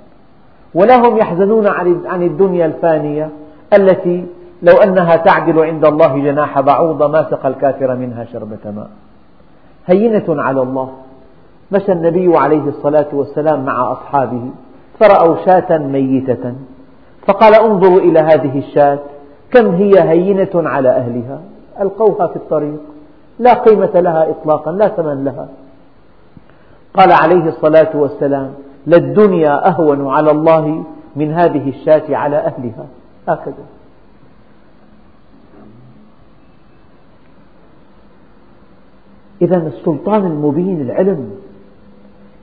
ولا 0.73 1.07
هم 1.07 1.17
يحزنون 1.17 1.67
عن 2.05 2.23
الدنيا 2.23 2.65
الفانية 2.65 3.29
التي 3.73 4.25
لو 4.61 4.77
أنها 4.77 5.15
تعدل 5.15 5.59
عند 5.59 5.85
الله 5.85 6.17
جناح 6.17 6.61
بعوضة 6.61 7.07
ما 7.07 7.23
سقى 7.29 7.47
الكافر 7.47 7.95
منها 7.95 8.25
شربة 8.25 8.71
ماء. 8.75 8.89
هينة 9.87 10.25
على 10.29 10.61
الله. 10.61 10.89
مشى 11.71 11.91
النبي 11.91 12.37
عليه 12.37 12.63
الصلاة 12.67 13.07
والسلام 13.13 13.65
مع 13.65 13.91
أصحابه 13.91 14.41
فرأوا 14.99 15.35
شاة 15.45 15.77
ميتة 15.77 16.53
فقال 17.27 17.55
انظروا 17.55 17.99
إلى 17.99 18.19
هذه 18.19 18.59
الشاة 18.59 18.99
كم 19.51 19.75
هي 19.75 20.09
هينة 20.09 20.49
على 20.55 20.89
أهلها؟ 20.89 21.41
ألقوها 21.81 22.27
في 22.27 22.35
الطريق. 22.35 22.79
لا 23.39 23.53
قيمة 23.53 23.99
لها 23.99 24.29
إطلاقا 24.29 24.71
لا 24.71 24.87
ثمن 24.87 25.23
لها. 25.23 25.47
قال 26.93 27.11
عليه 27.11 27.49
الصلاة 27.49 27.89
والسلام 27.95 28.53
للدنيا 28.87 29.67
أهون 29.67 30.07
على 30.07 30.31
الله 30.31 30.83
من 31.15 31.33
هذه 31.33 31.69
الشاة 31.69 32.15
على 32.15 32.37
أهلها. 32.37 32.85
هكذا. 33.27 33.76
إذا 39.41 39.67
السلطان 39.67 40.25
المبين 40.25 40.81
العلم. 40.81 41.29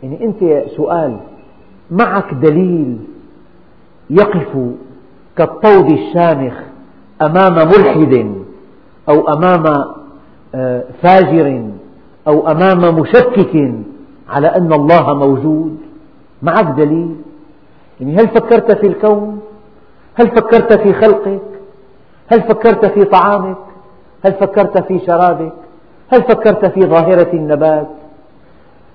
يعني 0.02 0.24
أنت 0.24 0.68
سؤال 0.76 1.16
معك 1.90 2.34
دليل 2.34 2.98
يقف 4.10 4.58
كالطود 5.36 5.90
الشامخ 5.90 6.54
أمام 7.22 7.54
ملحد 7.68 8.34
أو 9.08 9.28
أمام 9.28 9.84
آه، 10.54 10.84
فاجر 11.02 11.70
أو 12.28 12.48
أمام 12.50 13.00
مشكك 13.00 13.74
على 14.28 14.46
أن 14.46 14.72
الله 14.72 15.14
موجود؟ 15.14 15.76
معك 16.42 16.66
دليل؟ 16.76 17.16
يعني 18.00 18.16
هل 18.16 18.28
فكرت 18.28 18.72
في 18.72 18.86
الكون؟ 18.86 19.40
هل 20.14 20.28
فكرت 20.28 20.72
في 20.72 20.92
خلقك؟ 20.92 21.40
هل 22.28 22.42
فكرت 22.42 22.86
في 22.86 23.04
طعامك؟ 23.04 23.56
هل 24.24 24.32
فكرت 24.32 24.78
في 24.78 24.98
شرابك؟ 25.06 25.63
هل 26.12 26.22
فكرت 26.22 26.66
في 26.66 26.80
ظاهرة 26.80 27.32
النبات؟ 27.32 27.86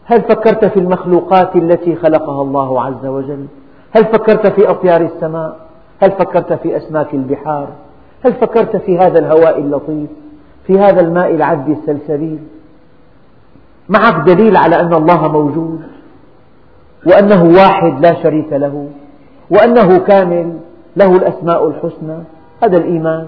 هل 0.06 0.22
فكرت 0.22 0.66
في 0.66 0.80
المخلوقات 0.80 1.56
التي 1.56 1.96
خلقها 1.96 2.42
الله 2.42 2.82
عز 2.82 3.06
وجل؟ 3.06 3.46
هل 3.92 4.06
فكرت 4.06 4.48
في 4.48 4.70
أطيار 4.70 5.02
السماء؟ 5.02 5.56
هل 6.02 6.12
فكرت 6.12 6.54
في 6.54 6.78
أسماك 6.78 7.14
البحار؟ 7.14 7.68
هل 8.26 8.34
فكرت 8.34 8.78
في 8.78 8.98
هذا 8.98 9.20
الهواء 9.20 9.60
اللطيف؟ 9.60 10.10
في 10.68 10.80
هذا 10.80 11.02
الماء 11.02 11.36
العذب 11.36 11.70
السلسبيل؟ 11.70 12.40
معك 13.90 14.26
دليل 14.26 14.58
على 14.58 14.80
أن 14.80 14.94
الله 14.94 15.28
موجود 15.32 15.82
وأنه 17.06 17.44
واحد 17.44 18.00
لا 18.00 18.24
شريك 18.24 18.54
له 18.54 18.88
وأنه 19.50 20.00
كامل 20.00 20.54
له 20.98 21.16
الأسماء 21.16 21.68
الحسنى 21.68 22.18
هذا 22.64 22.78
الإيمان. 22.78 23.28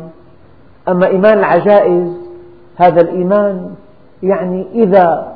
أما 0.88 1.08
إيمان 1.08 1.40
العجائز 1.40 2.31
هذا 2.76 3.02
الإيمان 3.02 3.76
يعني 4.24 4.68
إذا 4.74 5.34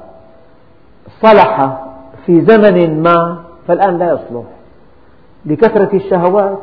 صلح 1.21 1.77
في 2.25 2.41
زمن 2.41 3.03
ما 3.03 3.37
فالآن 3.67 3.97
لا 3.97 4.05
يصلح. 4.13 4.43
لكثرة 5.45 5.95
الشهوات 5.95 6.59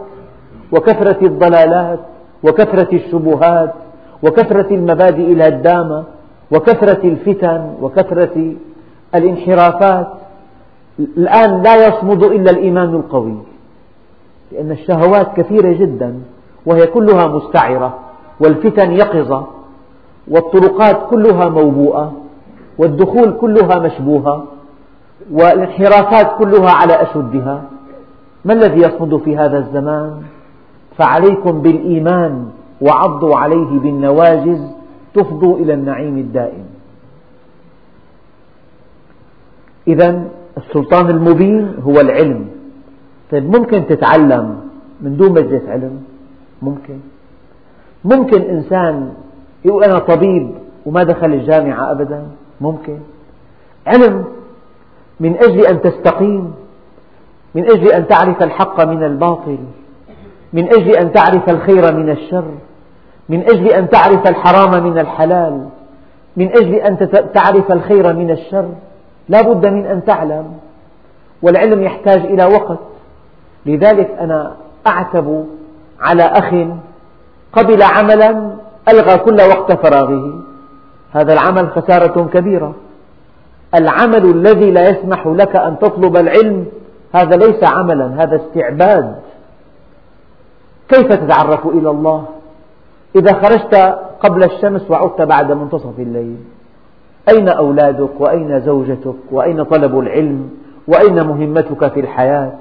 وكثرة 0.73 1.27
الضلالات 1.27 2.01
وكثرة 2.43 2.95
الشبهات 2.95 3.75
وكثرة 4.23 4.75
المبادئ 4.75 5.33
الهدامة 5.33 6.05
وكثرة 6.51 7.07
الفتن 7.09 7.75
وكثرة 7.81 8.55
الانحرافات 9.15 10.09
الآن 10.99 11.63
لا 11.63 11.87
يصمد 11.87 12.23
إلا 12.23 12.51
الإيمان 12.51 12.95
القوي. 12.95 13.37
لأن 14.53 14.71
الشهوات 14.71 15.37
كثيرة 15.37 15.73
جدا 15.73 16.21
وهي 16.67 16.87
كلها 16.87 17.27
مستعرة 17.27 17.99
والفتن 18.41 18.93
يقظة. 18.93 19.47
والطرقات 20.29 21.11
كلها 21.11 21.49
موبوءة 21.49 22.13
والدخول 22.79 23.33
كلها 23.41 23.79
مشبوهة 23.79 24.45
والانحرافات 25.33 26.39
كلها 26.39 26.71
على 26.71 27.03
أشدها. 27.03 27.63
ما 28.45 28.53
الذي 28.53 28.81
يصمد 28.81 29.17
في 29.17 29.37
هذا 29.37 29.59
الزمان؟ 29.59 30.23
فعليكم 30.99 31.63
بالإيمان 31.63 32.49
وعضوا 32.81 33.37
عليه 33.37 33.81
بالنواجز 33.81 34.61
تفضوا 35.15 35.57
إلى 35.59 35.75
النعيم 35.75 36.19
الدائم. 36.19 36.65
إذا 39.89 40.25
السلطان 40.57 41.11
المبين 41.11 41.75
هو 41.83 42.01
العلم. 42.01 42.47
طيب 43.31 43.57
ممكن 43.57 43.87
تتعلم 43.87 44.61
من 45.01 45.17
دون 45.17 45.33
مجلس 45.33 45.69
علم؟ 45.69 46.03
ممكن. 46.63 46.99
ممكن 48.05 48.43
إنسان 48.43 49.13
يقول 49.65 49.85
أنا 49.85 49.99
طبيب 49.99 50.51
وما 50.87 51.03
دخل 51.03 51.27
الجامعة 51.27 51.91
أبدا. 51.93 52.27
ممكن. 52.61 52.99
علم 53.87 54.25
من 55.21 55.37
أجل 55.37 55.67
أن 55.67 55.81
تستقيم 55.81 56.55
من 57.55 57.65
أجل 57.71 57.89
أن 57.89 58.07
تعرف 58.07 58.43
الحق 58.43 58.85
من 58.85 59.05
الباطل 59.05 59.59
من 60.53 60.65
أجل 60.65 60.91
أن 60.91 61.13
تعرف 61.13 61.51
الخير 61.51 61.95
من 61.95 62.11
الشر 62.11 62.45
من 63.29 63.41
أجل 63.41 63.69
أن 63.69 63.89
تعرف 63.89 64.27
الحرام 64.29 64.85
من 64.85 64.99
الحلال 64.99 65.69
من 66.37 66.49
أجل 66.49 66.75
أن 66.75 67.09
تعرف 67.35 67.73
الخير 67.73 68.13
من 68.13 68.31
الشر. 68.31 68.69
لا 69.29 69.43
بد 69.43 69.67
من 69.67 69.87
أن 69.87 70.05
تعلم 70.05 70.53
والعلم 71.43 71.83
يحتاج 71.83 72.21
إلى 72.21 72.45
وقت. 72.45 72.79
لذلك 73.67 74.11
أنا 74.21 74.57
أعتب 74.87 75.47
على 76.01 76.23
أخ 76.23 76.55
قبل 77.53 77.83
عملا 77.83 78.57
ألغى 78.89 79.19
كل 79.19 79.41
وقت 79.41 79.73
فراغه. 79.73 80.41
هذا 81.13 81.33
العمل 81.33 81.71
خسارة 81.71 82.29
كبيرة. 82.33 82.75
العمل 83.75 84.25
الذي 84.25 84.71
لا 84.71 84.89
يسمح 84.89 85.27
لك 85.27 85.57
أن 85.57 85.79
تطلب 85.79 86.17
العلم 86.17 86.67
هذا 87.15 87.37
ليس 87.37 87.65
عملا 87.65 88.23
هذا 88.23 88.37
استعباد. 88.37 89.17
كيف 90.89 91.07
تتعرف 91.07 91.67
إلى 91.67 91.91
الله؟ 91.91 92.25
إذا 93.17 93.33
خرجت 93.33 93.99
قبل 94.21 94.45
الشمس 94.45 94.91
وعدت 94.91 95.23
بعد 95.23 95.53
منتصف 95.53 95.99
الليل 95.99 96.37
أين 97.29 97.49
أولادك؟ 97.49 98.21
وأين 98.21 98.61
زوجتك؟ 98.61 99.15
وأين 99.33 99.63
طلب 99.63 99.99
العلم؟ 99.99 100.51
وأين 100.89 101.27
مهمتك 101.27 101.93
في 101.93 102.01
الحياة؟ 102.01 102.53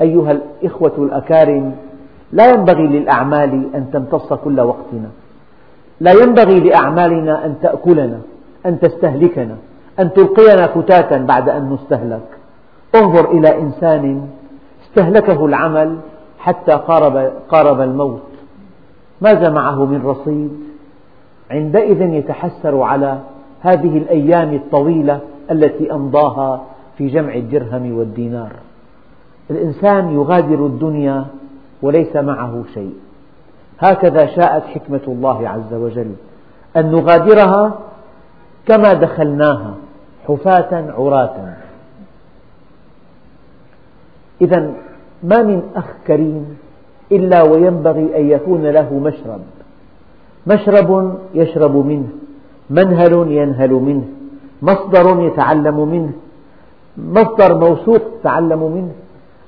أيها 0.00 0.32
الإخوة 0.32 0.92
الأكارم 0.98 1.74
لا 2.32 2.48
ينبغي 2.48 2.86
للأعمال 2.86 3.74
أن 3.74 3.90
تمتص 3.92 4.32
كل 4.32 4.60
وقتنا. 4.60 5.10
لا 6.02 6.12
ينبغي 6.12 6.60
لأعمالنا 6.60 7.46
أن 7.46 7.54
تأكلنا 7.62 8.20
أن 8.66 8.80
تستهلكنا 8.80 9.56
أن 10.00 10.12
تلقينا 10.12 10.66
فتاتا 10.66 11.16
بعد 11.16 11.48
أن 11.48 11.72
نستهلك. 11.72 12.28
انظر 12.94 13.30
إلى 13.30 13.60
إنسان 13.60 14.28
استهلكه 14.86 15.44
العمل 15.44 15.98
حتى 16.38 16.72
قارب, 16.72 17.32
قارب 17.48 17.80
الموت. 17.80 18.22
ماذا 19.20 19.50
معه 19.50 19.84
من 19.84 20.06
رصيد؟ 20.06 20.50
عندئذ 21.50 22.00
يتحسر 22.00 22.82
على 22.82 23.18
هذه 23.60 23.98
الأيام 23.98 24.54
الطويلة 24.54 25.20
التي 25.50 25.92
أمضاها 25.92 26.62
في 26.98 27.08
جمع 27.08 27.34
الدرهم 27.34 27.98
والدينار. 27.98 28.52
الإنسان 29.50 30.10
يغادر 30.10 30.66
الدنيا 30.66 31.24
وليس 31.82 32.16
معه 32.16 32.64
شيء. 32.74 32.94
هكذا 33.82 34.26
شاءت 34.26 34.62
حكمة 34.62 35.00
الله 35.08 35.48
عز 35.48 35.74
وجل. 35.74 36.12
أن 36.76 36.90
نغادرها 36.92 37.78
كما 38.68 38.92
دخلناها 38.92 39.74
حفاة 40.28 40.92
عراة. 40.98 41.54
إذا 44.40 44.72
ما 45.22 45.42
من 45.42 45.62
أخ 45.76 45.84
كريم 46.06 46.58
إلا 47.12 47.42
وينبغي 47.42 48.16
أن 48.18 48.30
يكون 48.30 48.66
له 48.66 48.98
مشرب. 48.98 49.40
مشرب 50.46 51.18
يشرب 51.34 51.76
منه 51.76 52.08
منهل 52.70 53.12
ينهل 53.12 53.70
منه 53.70 54.04
مصدر 54.62 55.20
يتعلم 55.20 55.88
منه 55.88 56.12
مصدر 56.96 57.58
موثوق 57.58 58.02
يتعلم 58.20 58.62
منه. 58.72 58.92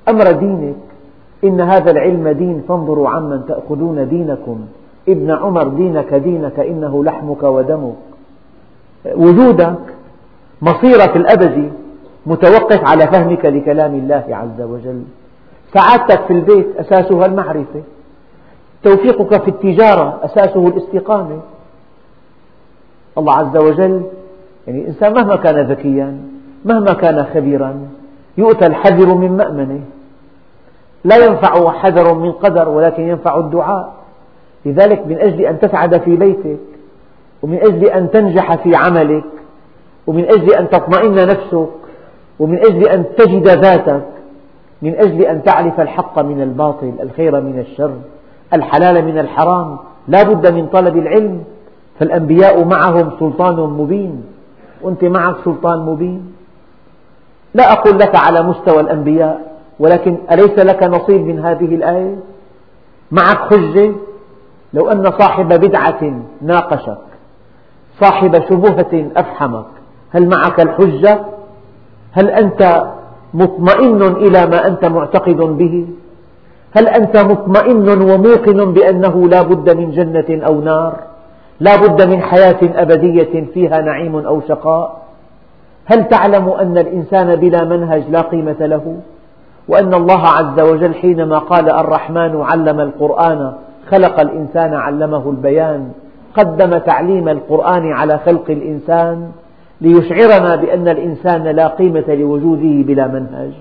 أمر 0.09 0.31
دينك 0.31 0.84
إن 1.43 1.61
هذا 1.61 1.91
العلم 1.91 2.27
دين 2.27 2.63
فانظروا 2.67 3.09
عمن 3.09 3.45
تأخذون 3.47 4.09
دينكم. 4.09 4.65
ابن 5.09 5.31
عمر 5.31 5.67
دينك 5.67 6.13
دينك 6.13 6.59
إنه 6.59 7.03
لحمك 7.03 7.43
ودمك. 7.43 7.95
وجودك 9.15 9.79
مصيرك 10.61 11.15
الأبدي 11.15 11.69
متوقف 12.25 12.83
على 12.83 13.07
فهمك 13.07 13.45
لكلام 13.45 13.95
الله 13.95 14.25
عز 14.29 14.61
وجل. 14.61 15.03
سعادتك 15.73 16.21
في 16.27 16.33
البيت 16.33 16.67
أساسها 16.77 17.25
المعرفة. 17.25 17.83
توفيقك 18.83 19.41
في 19.41 19.47
التجارة 19.47 20.19
أساسه 20.23 20.67
الاستقامة. 20.67 21.39
الله 23.17 23.33
عز 23.33 23.57
وجل 23.57 24.01
يعني 24.67 24.81
الإنسان 24.81 25.13
مهما 25.13 25.35
كان 25.35 25.71
ذكيا 25.71 26.17
مهما 26.65 26.93
كان 26.93 27.23
خبيرا 27.23 27.87
يؤتى 28.37 28.65
الحذر 28.65 29.15
من 29.15 29.37
مأمنه. 29.37 29.81
لا 31.05 31.25
ينفع 31.25 31.71
حذر 31.71 32.13
من 32.13 32.31
قدر 32.31 32.69
ولكن 32.69 33.03
ينفع 33.03 33.37
الدعاء. 33.39 33.93
لذلك 34.65 35.07
من 35.07 35.19
أجل 35.19 35.41
أن 35.41 35.59
تسعد 35.59 36.01
في 36.01 36.15
بيتك 36.15 36.59
ومن 37.43 37.57
أجل 37.57 37.85
أن 37.85 38.11
تنجح 38.11 38.55
في 38.55 38.75
عملك 38.75 39.23
ومن 40.07 40.25
أجل 40.25 40.53
أن 40.53 40.69
تطمئن 40.69 41.15
نفسك 41.15 41.69
ومن 42.39 42.57
أجل 42.57 42.87
أن 42.87 43.05
تجد 43.17 43.47
ذاتك 43.47 44.05
من 44.81 44.95
أجل 44.95 45.21
أن 45.21 45.43
تعرف 45.43 45.79
الحق 45.79 46.19
من 46.19 46.41
الباطل 46.41 46.93
الخير 47.01 47.41
من 47.41 47.59
الشر 47.59 47.91
الحلال 48.53 49.05
من 49.05 49.19
الحرام 49.19 49.77
لا 50.07 50.23
بد 50.23 50.53
من 50.53 50.67
طلب 50.67 50.97
العلم. 50.97 51.43
فالأنبياء 51.99 52.63
معهم 52.63 53.11
سلطان 53.19 53.55
مبين. 53.55 54.23
وأنت 54.81 55.03
معك 55.03 55.35
سلطان 55.45 55.79
مبين. 55.79 56.33
لا 57.53 57.73
أقول 57.73 57.99
لك 57.99 58.15
على 58.15 58.43
مستوى 58.43 58.79
الأنبياء. 58.79 59.54
ولكن 59.79 60.17
أليس 60.31 60.59
لك 60.59 60.83
نصيب 60.83 61.21
من 61.21 61.45
هذه 61.45 61.75
الآية؟ 61.75 62.15
معك 63.11 63.37
حجة؟ 63.37 63.91
لو 64.73 64.91
أن 64.91 65.11
صاحب 65.11 65.47
بدعة 65.47 66.21
ناقشك 66.41 66.97
صاحب 67.99 68.43
شبهة 68.49 69.07
أفحمك 69.17 69.65
هل 70.11 70.27
معك 70.29 70.59
الحجة؟ 70.59 71.19
هل 72.11 72.29
أنت 72.29 72.83
مطمئن 73.33 74.01
إلى 74.01 74.45
ما 74.45 74.67
أنت 74.67 74.85
معتقد 74.85 75.37
به؟ 75.37 75.87
هل 76.75 76.87
أنت 76.87 77.17
مطمئن 77.17 77.89
وموقن 77.89 78.73
بأنه 78.73 79.27
لا 79.27 79.41
بد 79.41 79.77
من 79.77 79.91
جنة 79.91 80.45
أو 80.45 80.61
نار؟ 80.61 80.99
لا 81.59 81.75
بد 81.75 82.07
من 82.07 82.21
حياة 82.21 82.59
أبدية 82.63 83.45
فيها 83.53 83.81
نعيم 83.81 84.15
أو 84.15 84.41
شقاء؟ 84.47 85.05
هل 85.85 86.07
تعلم 86.07 86.49
أن 86.49 86.77
الإنسان 86.77 87.35
بلا 87.35 87.63
منهج 87.63 88.03
لا 88.09 88.21
قيمة 88.21 88.55
له؟ 88.59 88.97
وأن 89.67 89.93
الله 89.93 90.27
عز 90.27 90.59
وجل 90.59 90.93
حينما 90.93 91.37
قال 91.37 91.69
الرحمن 91.69 92.41
علم 92.41 92.79
القرآن 92.79 93.53
خلق 93.89 94.19
الإنسان 94.19 94.73
علمه 94.73 95.29
البيان 95.29 95.91
قدم 96.33 96.77
تعليم 96.77 97.29
القرآن 97.29 97.91
على 97.91 98.17
خلق 98.25 98.43
الإنسان 98.49 99.31
ليشعرنا 99.81 100.55
بأن 100.55 100.87
الإنسان 100.87 101.43
لا 101.43 101.67
قيمة 101.67 102.03
لوجوده 102.07 102.83
بلا 102.87 103.07
منهج. 103.07 103.51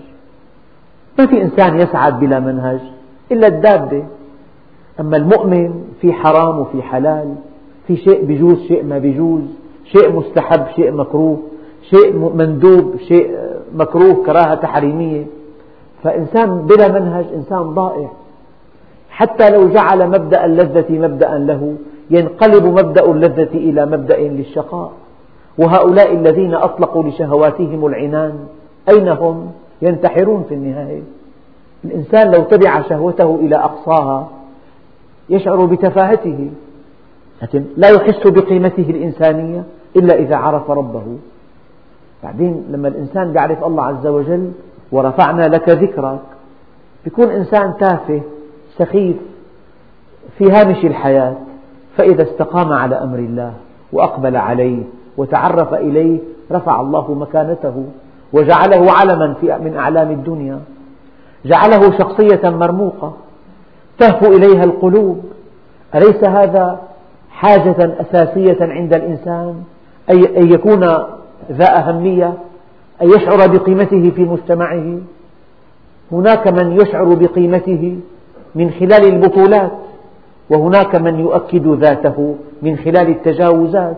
ما 1.19 1.27
في 1.27 1.43
إنسان 1.43 1.81
يسعد 1.81 2.21
بلا 2.21 2.40
منهج 2.40 2.81
إلا 3.33 3.47
الدابة. 3.47 4.05
أما 5.01 5.17
المؤمن 5.17 5.85
في 6.01 6.12
حرام 6.12 6.59
وفي 6.59 6.83
حلال 6.83 7.35
في 7.87 7.97
شيء 7.97 8.25
بيجوز 8.25 8.62
شيء 8.69 8.85
ما 8.85 8.99
بيجوز 8.99 9.43
شيء 9.85 10.12
مستحب 10.12 10.67
شيء 10.77 10.93
مكروه 10.93 11.38
شيء 11.90 12.33
مندوب 12.37 12.97
شيء 13.09 13.37
مكروه 13.75 14.25
كراهة 14.27 14.55
تحريمية 14.55 15.27
فإنسان 16.05 16.67
بلا 16.67 16.88
منهج 16.88 17.25
إنسان 17.35 17.62
ضائع. 17.62 18.09
حتى 19.11 19.51
لو 19.51 19.69
جعل 19.69 20.09
مبدأ 20.09 20.45
اللذة 20.45 20.99
مبدأ 20.99 21.38
له 21.38 21.75
ينقلب 22.11 22.64
مبدأ 22.64 23.05
اللذة 23.05 23.55
إلى 23.55 23.87
مبدأ 23.87 24.19
للشقاء. 24.19 24.93
وهؤلاء 25.59 26.14
الذين 26.14 26.55
أطلقوا 26.55 27.03
لشهواتهم 27.03 27.87
العنان 27.87 28.33
أين 28.88 29.09
هم؟ 29.09 29.51
ينتحرون 29.83 30.45
في 30.49 30.55
النهاية. 30.55 31.03
الإنسان 31.85 32.31
لو 32.31 32.43
تبع 32.43 32.83
شهوته 32.83 33.35
إلى 33.35 33.57
أقصاها 33.57 34.29
يشعر 35.31 35.64
بتفاهته. 35.64 36.51
لكن 37.43 37.64
لا 37.77 37.88
يحس 37.88 38.27
بقيمته 38.27 38.90
الإنسانية 38.90 39.64
إلا 39.97 40.14
إذا 40.14 40.37
عرف 40.37 40.71
ربه. 40.71 41.03
بعدين 42.23 42.64
لما 42.71 42.88
الإنسان 42.88 43.35
يعرف 43.35 43.64
الله 43.64 43.85
عز 43.85 44.07
وجل 44.07 44.53
ورفعنا 44.92 45.49
لك 45.49 45.68
ذكرك. 45.68 46.20
يكون 47.07 47.31
إنسان 47.31 47.75
تافه 47.81 48.23
سخيف 48.79 49.16
في 50.38 50.51
هامش 50.51 50.85
الحياة 50.85 51.35
فإذا 51.97 52.23
استقام 52.23 52.73
على 52.73 52.94
أمر 52.94 53.18
الله 53.18 53.53
وأقبل 53.92 54.37
عليه 54.37 54.83
وتعرف 55.16 55.75
إليه 55.75 56.18
رفع 56.53 56.81
الله 56.81 57.14
مكانته 57.14 57.85
وجعله 58.33 58.92
علما 58.92 59.35
من 59.44 59.77
أعلام 59.77 60.11
الدنيا. 60.11 60.59
جعله 61.44 61.99
شخصية 61.99 62.51
مرموقة 62.51 63.12
تهفو 63.99 64.27
إليها 64.27 64.64
القلوب. 64.64 65.25
أليس 65.94 66.25
هذا 66.25 66.81
حاجة 67.31 67.94
أساسية 68.01 68.59
عند 68.61 68.94
الإنسان؟ 68.94 69.62
أن 70.11 70.53
يكون 70.53 70.81
ذا 71.53 71.79
أهمية؟ 71.79 72.35
أن 73.03 73.09
يشعر 73.11 73.47
بقيمته 73.47 74.11
في 74.11 74.25
مجتمعه. 74.25 74.99
هناك 76.13 76.49
من 76.49 76.81
يشعر 76.81 77.15
بقيمته 77.15 77.97
من 78.55 78.71
خلال 78.71 79.07
البطولات 79.09 79.73
وهناك 80.51 80.95
من 80.95 81.21
يؤكد 81.21 81.67
ذاته 81.67 82.35
من 82.63 82.77
خلال 82.77 83.09
التجاوزات. 83.09 83.97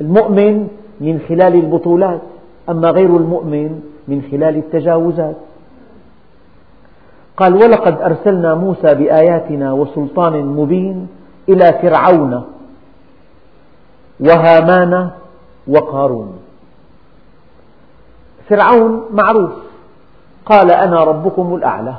المؤمن 0.00 0.68
من 1.00 1.20
خلال 1.28 1.54
البطولات 1.54 2.20
أما 2.68 2.90
غير 2.90 3.16
المؤمن 3.16 3.80
من 4.08 4.22
خلال 4.30 4.56
التجاوزات. 4.56 5.36
قال 7.36 7.54
ولقد 7.54 8.02
أرسلنا 8.02 8.54
موسى 8.54 8.94
بآياتنا 8.94 9.72
وسلطان 9.72 10.46
مبين 10.46 11.08
إلى 11.48 11.78
فرعون 11.82 12.42
وهامان 14.20 15.10
وقارون. 15.68 16.37
فرعون 18.48 19.04
معروف. 19.12 19.50
قال 20.46 20.70
أنا 20.70 21.04
ربكم 21.04 21.54
الأعلى. 21.54 21.94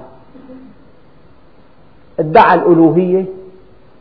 ادعى 2.20 2.56
الألوهية 2.56 3.26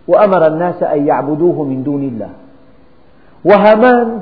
وأمر 0.08 0.46
الناس 0.46 0.82
أن 0.82 1.06
يعبدوه 1.06 1.64
من 1.64 1.82
دون 1.82 2.02
الله. 2.02 2.30
وهامان 3.44 4.20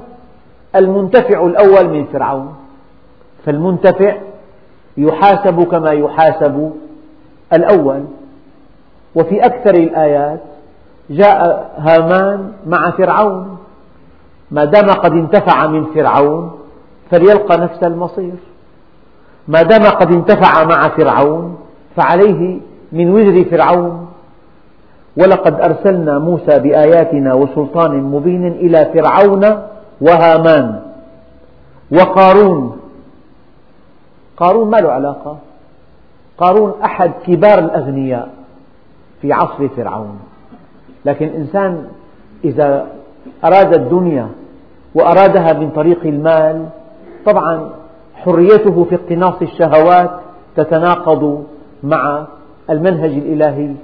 المنتفع 0.76 1.46
الأول 1.46 1.88
من 1.88 2.04
فرعون. 2.04 2.54
فالمنتفع 3.44 4.16
يحاسب 4.96 5.62
كما 5.62 5.90
يحاسب 5.90 6.72
الأول. 7.52 8.04
وفي 9.14 9.46
أكثر 9.46 9.74
الآيات 9.74 10.40
جاء 11.10 11.70
هامان 11.78 12.52
مع 12.66 12.90
فرعون. 12.90 13.58
ما 14.50 14.64
دام 14.64 14.90
قد 14.90 15.12
انتفع 15.12 15.66
من 15.66 15.84
فرعون 15.84 16.55
فليلقى 17.10 17.58
نفس 17.58 17.82
المصير. 17.82 18.34
ما 19.48 19.62
دام 19.62 19.82
قد 19.82 20.12
انتفع 20.12 20.64
مع 20.64 20.88
فرعون 20.88 21.58
فعليه 21.96 22.60
من 22.92 23.10
وزر 23.10 23.44
فرعون. 23.44 24.08
ولقد 25.16 25.60
أرسلنا 25.60 26.18
موسى 26.18 26.58
بآياتنا 26.58 27.34
وسلطان 27.34 28.02
مبين 28.02 28.46
إلى 28.46 28.90
فرعون 28.94 29.62
وهامان 30.00 30.80
وقارون. 31.92 32.76
قارون 34.36 34.70
ما 34.70 34.76
له 34.76 34.92
علاقة. 34.92 35.38
قارون 36.38 36.74
أحد 36.84 37.12
كبار 37.26 37.58
الأغنياء 37.58 38.28
في 39.22 39.32
عصر 39.32 39.68
فرعون. 39.68 40.18
لكن 41.04 41.26
الإنسان 41.26 41.86
إذا 42.44 42.86
أراد 43.44 43.74
الدنيا 43.74 44.28
وأرادها 44.94 45.52
من 45.52 45.70
طريق 45.70 46.00
المال 46.04 46.68
طبعا 47.26 47.70
حريته 48.14 48.84
في 48.84 48.94
اقتناص 48.94 49.42
الشهوات 49.42 50.10
تتناقض 50.56 51.44
مع 51.82 52.26
المنهج 52.70 53.10
الإلهي. 53.10 53.74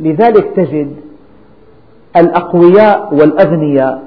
لذلك 0.00 0.50
تجد 0.56 0.96
الأقوياء 2.16 3.14
والأغنياء 3.14 4.02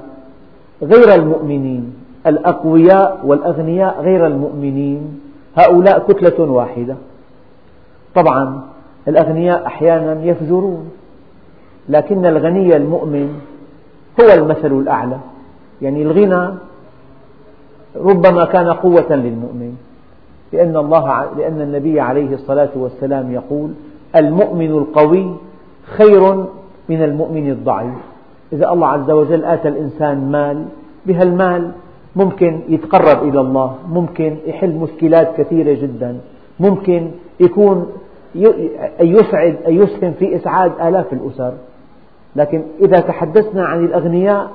غير 0.82 1.14
المؤمنين. 1.14 1.94
الأقوياء 2.26 3.20
والأغنياء 3.24 4.00
غير 4.00 4.26
المؤمنين. 4.26 5.20
هؤلاء 5.56 5.98
كتلة 5.98 6.50
واحدة. 6.50 6.96
طبعا 8.14 8.60
الأغنياء 9.08 9.66
أحيانا 9.66 10.24
يفجرون 10.24 10.90
لكن 11.88 12.26
الغني 12.26 12.76
المؤمن 12.76 13.28
هو 14.20 14.32
المثل 14.34 14.72
الأعلى. 14.72 15.18
يعني 15.82 16.02
الغنى 16.02 16.54
ربما 17.96 18.44
كان 18.44 18.68
قوة 18.68 19.14
للمؤمن. 19.14 19.74
لأن, 20.52 20.76
الله 20.76 21.26
لأن 21.38 21.60
النبي 21.60 22.00
عليه 22.00 22.34
الصلاة 22.34 22.70
والسلام 22.76 23.32
يقول 23.32 23.70
المؤمن 24.16 24.70
القوي 24.70 25.34
خير 25.84 26.34
من 26.88 27.02
المؤمن 27.02 27.50
الضعيف. 27.50 27.94
إذا 28.52 28.72
الله 28.72 28.86
عز 28.86 29.10
وجل 29.10 29.44
آتى 29.44 29.68
الإنسان 29.68 30.30
مال 30.30 30.64
بهالمال 31.06 31.70
ممكن 32.16 32.60
يتقرب 32.68 33.28
إلى 33.28 33.40
الله 33.40 33.74
ممكن 33.88 34.36
يحل 34.46 34.74
مشكلات 34.74 35.36
كثيرة 35.36 35.74
جدا 35.82 36.16
ممكن 36.60 37.10
يكون 37.40 37.86
يسعد 39.00 39.56
أن 39.68 39.74
يسهم 39.74 40.12
في 40.18 40.36
إسعاد 40.36 40.72
آلاف 40.82 41.12
الأسر. 41.12 41.52
لكن 42.36 42.62
إذا 42.80 43.00
تحدثنا 43.00 43.64
عن 43.64 43.84
الأغنياء 43.84 44.50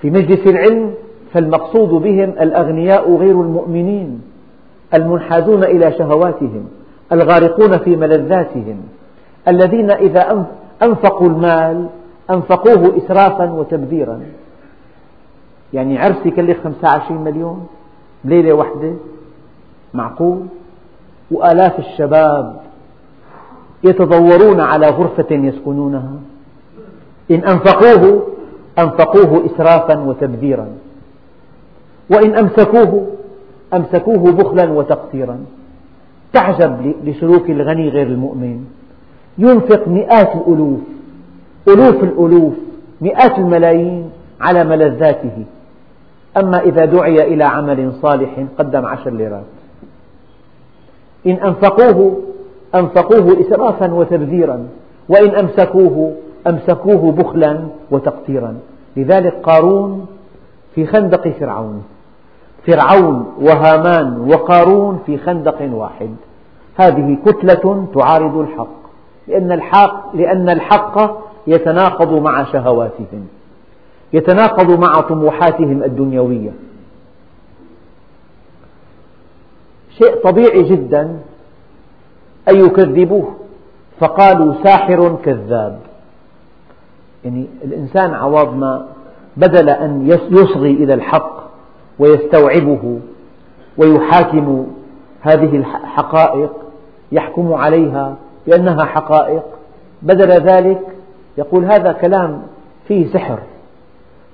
في 0.00 0.10
مجلس 0.10 0.46
العلم 0.46 0.94
فالمقصود 1.32 1.88
بهم 1.88 2.30
الأغنياء 2.30 3.16
غير 3.16 3.40
المؤمنين 3.42 4.20
المنحازون 4.94 5.64
إلى 5.64 5.92
شهواتهم 5.92 6.64
الغارقون 7.12 7.78
في 7.78 7.96
ملذاتهم 7.96 8.80
الذين 9.48 9.90
إذا 9.90 10.46
أنفقوا 10.82 11.28
المال 11.28 11.86
أنفقوه 12.30 12.96
إسرافا 12.96 13.52
وتبذيرا. 13.52 14.20
يعني 15.72 15.98
عرس 15.98 16.26
يكلف 16.26 16.64
25 16.64 17.24
مليون 17.24 17.66
بليلة 18.24 18.52
واحدة 18.52 18.92
معقول؟ 19.94 20.40
وآلاف 21.30 21.78
الشباب 21.78 22.60
يتضورون 23.84 24.60
على 24.60 24.86
غرفة 24.86 25.34
يسكنونها. 25.34 26.12
إن 27.30 27.44
أنفقوه 27.44 28.26
أنفقوه 28.78 29.46
إسرافا 29.46 29.98
وتبذيرا. 29.98 30.68
وإن 32.10 32.34
أمسكوه 32.38 33.06
أمسكوه 33.74 34.32
بخلا 34.32 34.72
وتقتيرا 34.72 35.38
تعجب 36.32 36.94
لسلوك 37.04 37.50
الغني 37.50 37.88
غير 37.88 38.06
المؤمن. 38.06 38.64
ينفق 39.38 39.88
مئات 39.88 40.36
الألوف 40.36 40.80
ألوف 41.68 42.04
الألوف 42.04 42.54
مئات 43.00 43.38
الملايين 43.38 44.10
على 44.40 44.64
ملذاته. 44.64 45.44
أما 46.36 46.60
إذا 46.60 46.84
دعي 46.84 47.34
إلى 47.34 47.44
عمل 47.44 47.92
صالح 48.02 48.44
قدم 48.58 48.86
عشر 48.86 49.10
ليرات. 49.10 49.44
إن 51.26 51.32
أنفقوه 51.32 52.20
أنفقوه 52.74 53.40
إسرافا 53.40 53.92
وتبذيرا. 53.92 54.68
وإن 55.08 55.34
أمسكوه 55.34 56.14
أمسكوه 56.46 57.12
بخلا 57.12 57.60
وتقتيرا 57.90 58.54
لذلك 58.96 59.34
قارون 59.42 60.06
في 60.74 60.86
خندق 60.86 61.28
فرعون. 61.28 61.82
فرعون 62.68 63.34
وهامان 63.40 64.20
وقارون 64.30 65.02
في 65.06 65.18
خندق 65.18 65.56
واحد. 65.72 66.16
هذه 66.76 67.18
كتلة 67.26 67.86
تعارض 67.94 68.36
الحق 68.36 68.78
لأن 69.28 69.52
الحق, 69.52 70.16
لأن 70.16 70.48
الحق 70.48 71.20
يتناقض 71.46 72.12
مع 72.12 72.44
شهواتهم 72.44 73.28
يتناقض 74.12 74.70
مع 74.70 75.00
طموحاتهم 75.00 75.82
الدنيوية. 75.82 76.50
شيء 79.98 80.22
طبيعي 80.24 80.62
جدا 80.62 81.18
أن 82.48 82.56
يكذبوه. 82.66 83.34
فقالوا 84.00 84.54
ساحر 84.64 85.16
كذاب. 85.24 85.78
يعني 87.24 87.46
الإنسان 87.64 88.14
عوض 88.14 88.56
ما 88.56 88.86
بدل 89.36 89.68
أن 89.68 90.08
يصغي 90.30 90.70
إلى 90.70 90.94
الحق 90.94 91.37
ويستوعبه 91.98 93.00
ويحاكم 93.78 94.66
هذه 95.20 95.56
الحقائق 95.56 96.52
يحكم 97.12 97.52
عليها 97.52 98.16
بأنها 98.46 98.84
حقائق. 98.84 99.42
بدل 100.02 100.30
ذلك 100.30 100.80
يقول 101.38 101.64
هذا 101.64 101.92
كلام 101.92 102.42
فيه 102.88 103.12
سحر 103.12 103.38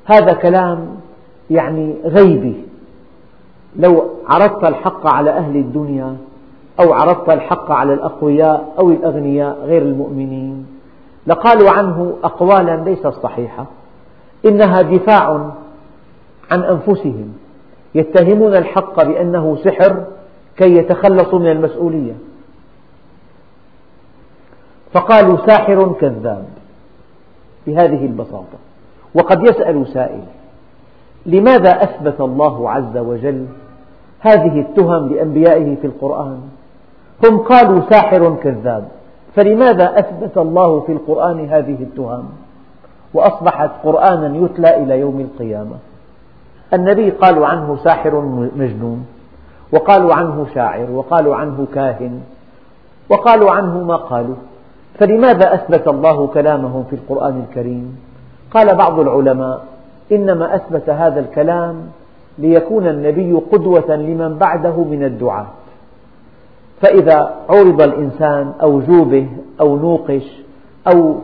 هذا 0.04 0.32
كلام 0.32 0.86
يعني 1.50 1.94
غيبي. 2.04 2.64
لو 3.76 4.04
عرضت 4.26 4.64
الحق 4.64 5.06
على 5.06 5.30
أهل 5.30 5.56
الدنيا 5.56 6.16
أو 6.80 6.92
عرضت 6.92 7.30
الحق 7.30 7.70
على 7.70 7.94
الأقوياء 7.94 8.74
أو 8.78 8.90
الأغنياء 8.90 9.58
غير 9.64 9.82
المؤمنين 9.82 10.66
لقالوا 11.26 11.70
عنه 11.70 12.16
أقوالا 12.24 12.76
ليست 12.76 13.06
صحيحة 13.22 13.66
إنها 14.44 14.82
دفاع 14.82 15.50
عن 16.50 16.62
أنفسهم. 16.62 17.32
يتهمون 17.94 18.56
الحق 18.56 19.02
بأنه 19.04 19.56
سحر 19.64 20.04
كي 20.56 20.76
يتخلصوا 20.76 21.38
من 21.38 21.50
المسؤولية. 21.50 22.14
فقالوا 24.92 25.46
ساحر 25.46 25.92
كذاب 26.00 26.44
بهذه 27.66 28.06
البساطة. 28.06 28.58
وقد 29.14 29.42
يسأل 29.42 29.86
سائل 29.86 30.22
لماذا 31.26 31.70
أثبت 31.70 32.20
الله 32.20 32.70
عز 32.70 32.96
وجل 32.96 33.46
هذه 34.20 34.60
التهم 34.60 35.08
لأنبيائه 35.08 35.76
في 35.76 35.86
القرآن؟ 35.86 36.40
هم 37.24 37.38
قالوا 37.38 37.80
ساحر 37.90 38.36
كذاب. 38.42 38.88
فلماذا 39.36 39.98
أثبت 39.98 40.38
الله 40.38 40.80
في 40.80 40.92
القرآن 40.92 41.48
هذه 41.48 41.82
التهم؟ 41.82 42.28
وأصبحت 43.14 43.70
قرآنا 43.84 44.36
يتلى 44.36 44.76
إلى 44.82 45.00
يوم 45.00 45.20
القيامة. 45.20 45.76
النبي 46.74 47.10
قالوا 47.10 47.46
عنه 47.46 47.76
ساحر 47.84 48.20
مجنون 48.56 49.06
وقالوا 49.72 50.14
عنه 50.14 50.46
شاعر 50.54 50.90
وقالوا 50.90 51.36
عنه 51.36 51.66
كاهن 51.74 52.20
وقالوا 53.08 53.50
عنه 53.50 53.82
ما 53.82 53.96
قالوا. 53.96 54.34
فلماذا 54.98 55.54
أثبت 55.54 55.88
الله 55.88 56.26
كلامهم 56.26 56.84
في 56.90 56.96
القرآن 56.96 57.44
الكريم؟ 57.48 57.98
قال 58.50 58.76
بعض 58.76 59.00
العلماء 59.00 59.64
إنما 60.12 60.54
أثبت 60.54 60.90
هذا 60.90 61.20
الكلام 61.20 61.74
ليكون 62.38 62.88
النبي 62.88 63.32
قدوة 63.52 63.96
لمن 63.96 64.36
بعده 64.38 64.76
من 64.84 65.04
الدعاة. 65.04 65.46
فإذا 66.80 67.34
عرض 67.48 67.82
الإنسان 67.82 68.52
أو 68.62 68.80
جوبه 68.80 69.28
أو 69.60 69.76
نوقش 69.76 70.42
أو 70.88 71.14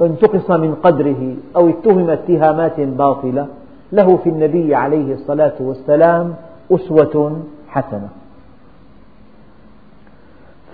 انتقص 0.00 0.50
من 0.50 0.74
قدره 0.74 1.34
أو 1.56 1.68
اتهم 1.68 2.10
اتهامات 2.10 2.80
باطلة 2.80 3.46
له 3.92 4.16
في 4.16 4.28
النبي 4.28 4.74
عليه 4.74 5.14
الصلاة 5.14 5.54
والسلام 5.60 6.34
أسوة 6.72 7.42
حسنة. 7.68 8.08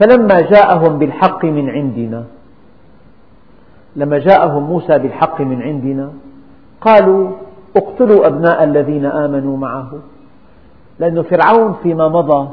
فلما 0.01 0.41
جاءهم 0.41 0.99
بالحق 0.99 1.45
من 1.45 1.71
عندنا 1.71 2.25
لما 3.97 4.19
جاءهم 4.19 4.63
موسى 4.63 4.99
بالحق 4.99 5.41
من 5.41 5.63
عندنا 5.63 6.11
قالوا 6.81 7.31
اقتلوا 7.77 8.27
أبناء 8.27 8.65
الذين 8.65 9.07
آمنوا 9.07 9.57
معه. 9.57 9.91
لأن 10.99 11.23
فرعون 11.23 11.75
فيما 11.83 12.09
مضى 12.09 12.49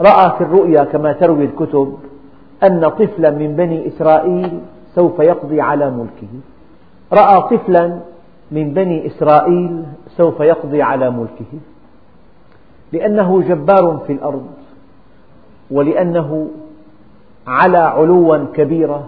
رأى 0.00 0.30
في 0.38 0.44
الرؤيا 0.44 0.84
كما 0.84 1.12
تروي 1.12 1.44
الكتب 1.44 1.98
أن 2.62 2.88
طفلا 2.88 3.30
من 3.30 3.56
بني 3.56 3.88
إسرائيل 3.88 4.60
سوف 4.94 5.18
يقضي 5.18 5.60
على 5.60 5.90
ملكه. 5.90 6.32
رأى 7.12 7.42
طفلا 7.42 7.98
من 8.50 8.74
بني 8.74 9.06
إسرائيل 9.06 9.84
سوف 10.16 10.40
يقضي 10.40 10.82
على 10.82 11.10
ملكه 11.10 11.52
لأنه 12.92 13.42
جبار 13.42 14.00
في 14.06 14.12
الأرض 14.12 14.46
ولأنه 15.70 16.48
على 17.46 17.78
علوا 17.78 18.44
كبيرا 18.54 19.06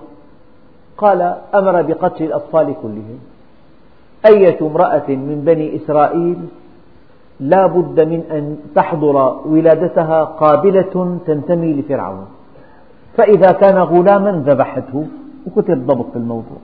قال 0.98 1.36
أمر 1.54 1.82
بقتل 1.82 2.24
الأطفال 2.24 2.74
كلهم. 2.82 3.18
أية 4.26 4.58
امرأة 4.62 5.08
من 5.08 5.42
بني 5.46 5.76
إسرائيل 5.76 6.38
لا 7.40 7.66
بد 7.66 8.00
من 8.00 8.24
أن 8.30 8.56
تحضر 8.74 9.40
ولادتها 9.46 10.24
قابلة 10.24 11.18
تنتمي 11.26 11.72
لفرعون. 11.72 12.26
فإذا 13.16 13.52
كان 13.52 13.78
غلاما 13.78 14.42
ذبحته 14.46 15.06
وكتب 15.46 15.86
ضبط 15.86 16.16
الموضوع. 16.16 16.58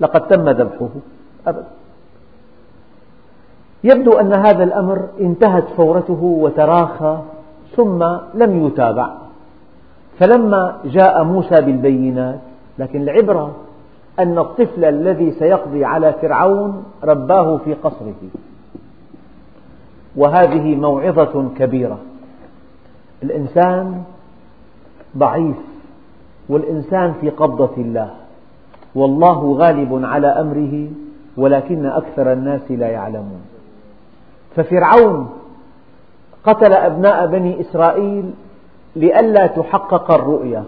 لقد 0.00 0.26
تم 0.28 0.48
ذبحه. 0.48 0.88
أبدا. 1.46 1.66
يبدو 3.84 4.12
أن 4.12 4.32
هذا 4.32 4.64
الأمر 4.64 5.08
انتهت 5.20 5.64
فورته 5.76 6.22
وتراخى 6.22 7.18
ثم 7.76 8.02
لم 8.34 8.66
يتابع. 8.66 9.10
فلما 10.18 10.76
جاء 10.84 11.24
موسى 11.24 11.60
بالبينات 11.60 12.38
لكن 12.78 13.02
العبرة 13.02 13.54
أن 14.18 14.38
الطفل 14.38 14.84
الذي 14.84 15.30
سيقضي 15.30 15.84
على 15.84 16.12
فرعون 16.12 16.84
رباه 17.04 17.56
في 17.56 17.74
قصره. 17.74 18.22
وهذه 20.16 20.74
موعظة 20.74 21.48
كبيرة. 21.58 21.98
الإنسان 23.22 24.02
ضعيف 25.18 25.56
والإنسان 26.48 27.14
في 27.20 27.30
قبضة 27.30 27.76
الله. 27.76 28.10
والله 28.94 29.56
غالب 29.58 30.04
على 30.04 30.26
أمره 30.26 30.88
ولكن 31.36 31.86
أكثر 31.86 32.32
الناس 32.32 32.70
لا 32.70 32.88
يعلمون. 32.88 33.51
ففرعون 34.56 35.30
قتل 36.44 36.72
أبناء 36.72 37.26
بني 37.26 37.60
إسرائيل 37.60 38.30
لئلا 38.96 39.46
تحقق 39.46 40.10
الرؤيا 40.10 40.64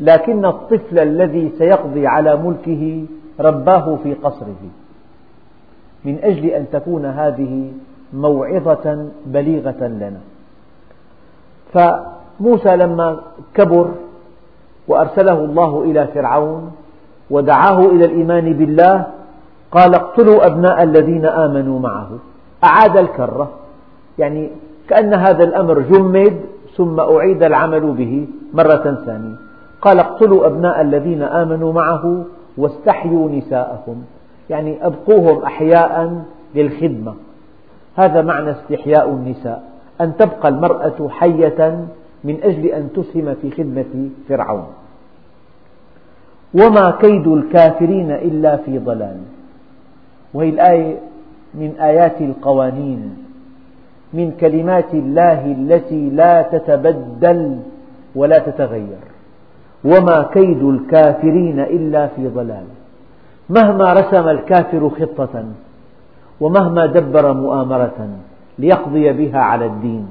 لكن 0.00 0.44
الطفل 0.44 0.98
الذي 0.98 1.52
سيقضي 1.58 2.06
على 2.06 2.36
ملكه 2.36 3.04
رباه 3.40 3.98
في 4.02 4.14
قصره. 4.14 4.62
من 6.04 6.18
أجل 6.22 6.46
أن 6.46 6.66
تكون 6.72 7.04
هذه 7.04 7.72
موعظة 8.12 9.06
بليغة 9.26 9.86
لنا. 9.86 10.20
فموسى 11.72 12.76
لما 12.76 13.20
كبر 13.54 13.90
وأرسله 14.88 15.44
الله 15.44 15.82
إلى 15.82 16.06
فرعون 16.06 16.72
ودعاه 17.30 17.80
إلى 17.80 18.04
الإيمان 18.04 18.52
بالله 18.52 19.06
قال 19.72 19.94
اقتلوا 19.94 20.46
أبناء 20.46 20.82
الذين 20.82 21.26
آمنوا 21.26 21.80
معه. 21.80 22.08
أعاد 22.64 22.96
الكرة. 22.96 23.50
يعني 24.18 24.50
كأن 24.88 25.14
هذا 25.14 25.44
الأمر 25.44 25.80
جمد 25.80 26.40
ثم 26.76 27.00
أعيد 27.00 27.42
العمل 27.42 27.80
به 27.80 28.26
مرة 28.54 29.02
ثانية. 29.06 29.36
قال 29.80 29.98
اقتلوا 29.98 30.46
أبناء 30.46 30.80
الذين 30.80 31.22
آمنوا 31.22 31.72
معه 31.72 32.24
واستحيوا 32.56 33.30
نساءهم. 33.30 34.04
يعني 34.50 34.86
أبقوهم 34.86 35.42
أحياء 35.42 36.24
للخدمة. 36.54 37.14
هذا 37.96 38.22
معنى 38.22 38.50
استحياء 38.50 39.08
النساء. 39.08 39.62
أن 40.00 40.16
تبقى 40.16 40.48
المرأة 40.48 41.08
حية 41.08 41.86
من 42.24 42.38
أجل 42.42 42.66
أن 42.66 42.88
تسهم 42.92 43.34
في 43.42 43.50
خدمة 43.50 44.08
فرعون. 44.28 44.66
وما 46.54 46.90
كيد 47.00 47.26
الكافرين 47.26 48.10
إلا 48.10 48.56
في 48.56 48.78
ضلال. 48.78 49.16
وهي 50.34 50.48
الآية 50.48 50.98
من 51.54 51.74
آيات 51.80 52.20
القوانين 52.20 53.16
من 54.12 54.30
كلمات 54.40 54.94
الله 54.94 55.52
التي 55.52 56.10
لا 56.10 56.42
تتبدل 56.42 57.58
ولا 58.14 58.38
تتغير. 58.38 59.02
وما 59.84 60.22
كيد 60.32 60.62
الكافرين 60.62 61.60
إلا 61.60 62.06
في 62.06 62.28
ضلال. 62.28 62.64
مهما 63.50 63.92
رسم 63.92 64.28
الكافر 64.28 64.90
خطة 64.90 65.44
ومهما 66.40 66.86
دبر 66.86 67.32
مؤامرة 67.32 68.08
ليقضي 68.58 69.12
بها 69.12 69.38
على 69.38 69.66
الدين. 69.66 70.08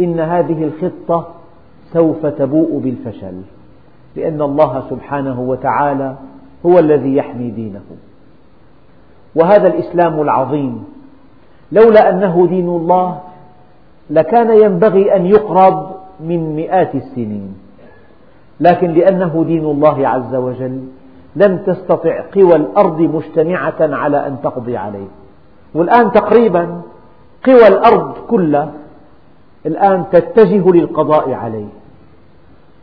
إن 0.00 0.20
هذه 0.20 0.64
الخطة 0.64 1.28
سوف 1.92 2.26
تبوء 2.26 2.80
بالفشل 2.84 3.34
لأن 4.16 4.42
الله 4.42 4.82
سبحانه 4.90 5.40
وتعالى 5.40 6.14
هو 6.66 6.78
الذي 6.78 7.16
يحمي 7.16 7.50
دينه. 7.50 7.82
وهذا 9.36 9.68
الإسلام 9.68 10.22
العظيم. 10.22 10.84
لولا 11.72 12.10
أنه 12.10 12.46
دين 12.46 12.68
الله 12.68 13.20
لكان 14.10 14.58
ينبغي 14.58 15.16
أن 15.16 15.26
يقرض 15.26 15.90
من 16.20 16.56
مئات 16.56 16.94
السنين. 16.94 17.54
لكن 18.60 18.90
لأنه 18.90 19.44
دين 19.46 19.64
الله 19.64 20.08
عز 20.08 20.34
وجل 20.34 20.80
لم 21.36 21.56
تستطع 21.56 22.24
قوى 22.34 22.56
الأرض 22.56 23.00
مجتمعة 23.00 23.74
على 23.80 24.26
أن 24.26 24.36
تقضي 24.42 24.76
عليه. 24.76 25.06
والآن 25.74 26.12
تقريبا 26.12 26.80
قوى 27.46 27.66
الأرض 27.68 28.12
كلها 28.28 28.72
الآن 29.66 30.04
تتجه 30.12 30.70
للقضاء 30.70 31.32
عليه. 31.32 31.66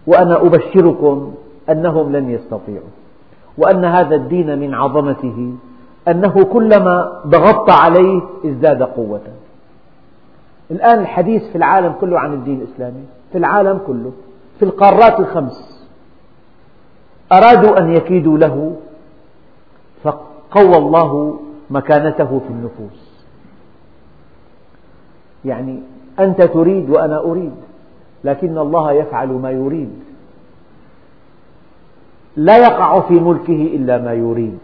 وأنا 0.07 0.41
أبشركم 0.41 1.33
أنهم 1.69 2.11
لن 2.11 2.29
يستطيعوا. 2.29 2.91
وأن 3.57 3.85
هذا 3.85 4.15
الدين 4.15 4.59
من 4.59 4.73
عظمته. 4.73 5.53
أنه 6.07 6.43
كلما 6.43 7.21
ضغطت 7.27 7.69
عليه 7.69 8.21
ازداد 8.45 8.83
قوة. 8.83 9.21
الآن 10.71 10.99
الحديث 10.99 11.43
في 11.43 11.55
العالم 11.57 11.93
كله 12.01 12.19
عن 12.19 12.33
الدين 12.33 12.61
الإسلامي 12.61 13.05
في 13.31 13.37
العالم 13.37 13.79
كله 13.87 14.11
في 14.59 14.65
القارات 14.65 15.19
الخمس. 15.19 15.87
أرادوا 17.31 17.79
أن 17.79 17.91
يكيدوا 17.91 18.37
له 18.37 18.75
فقوى 20.03 20.77
الله 20.77 21.39
مكانته 21.69 22.39
في 22.39 22.49
النفوس. 22.49 23.23
يعني 25.45 25.79
أنت 26.19 26.41
تريد 26.41 26.89
وأنا 26.89 27.19
أريد 27.19 27.55
لكن 28.23 28.57
الله 28.57 28.91
يفعل 28.91 29.27
ما 29.27 29.51
يريد. 29.51 29.99
لا 32.35 32.57
يقع 32.57 32.99
في 32.99 33.13
ملكه 33.13 33.61
إلا 33.75 33.97
ما 33.97 34.13
يريد. 34.13 34.59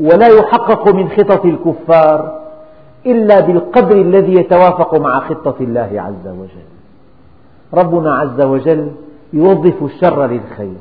ولا 0.00 0.26
يحقق 0.26 0.94
من 0.94 1.08
خطط 1.08 1.44
الكفار 1.44 2.40
إلا 3.06 3.40
بالقدر 3.40 4.00
الذي 4.00 4.34
يتوافق 4.34 4.94
مع 4.94 5.20
خطة 5.20 5.54
الله 5.60 5.90
عز 5.94 6.28
وجل. 6.28 6.70
ربنا 7.74 8.14
عز 8.14 8.40
وجل 8.40 8.90
يوظف 9.32 9.82
الشر 9.82 10.26
للخير. 10.26 10.80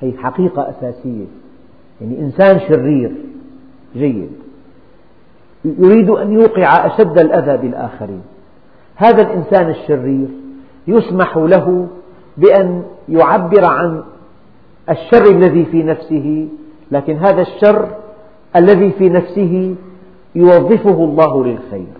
هي 0.00 0.12
حقيقة 0.12 0.70
أساسية. 0.70 1.26
يعني 2.00 2.20
إنسان 2.20 2.60
شرير 2.68 3.12
جيد. 3.96 4.30
يريد 5.64 6.10
أن 6.10 6.32
يوقع 6.32 6.86
أشد 6.86 7.18
الأذى 7.18 7.56
بالآخرين. 7.56 8.22
هذا 8.96 9.22
الإنسان 9.22 9.70
الشرير 9.70 10.28
يسمح 10.86 11.36
له 11.36 11.86
بأن 12.36 12.82
يعبر 13.08 13.64
عن 13.64 14.02
الشر 14.90 15.30
الذي 15.30 15.64
في 15.64 15.82
نفسه 15.82 16.48
لكن 16.90 17.16
هذا 17.16 17.42
الشر 17.42 17.88
الذي 18.56 18.90
في 18.90 19.08
نفسه 19.08 19.74
يوظفه 20.34 21.04
الله 21.04 21.44
للخير. 21.44 21.92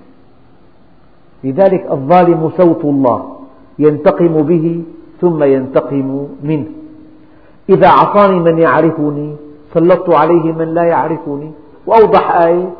لذلك 1.44 1.86
الظالم 1.90 2.50
صوت 2.56 2.84
الله 2.84 3.36
ينتقم 3.78 4.42
به 4.42 4.82
ثم 5.20 5.44
ينتقم 5.44 6.28
منه. 6.42 6.66
إذا 7.68 7.86
أعطاني 7.86 8.40
من 8.40 8.58
يعرفني 8.58 9.36
سلطت 9.74 10.14
عليه 10.14 10.52
من 10.52 10.74
لا 10.74 10.82
يعرفني 10.82 11.50
وأوضح 11.86 12.36
آية 12.36 12.70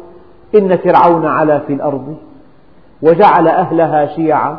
إن 0.55 0.77
فرعون 0.77 1.27
علا 1.27 1.59
في 1.59 1.73
الأرض 1.73 2.17
وجعل 3.03 3.49
أهلها 3.49 4.07
شيعا 4.07 4.59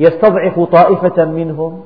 يستضعف 0.00 0.60
طائفة 0.60 1.24
منهم 1.24 1.80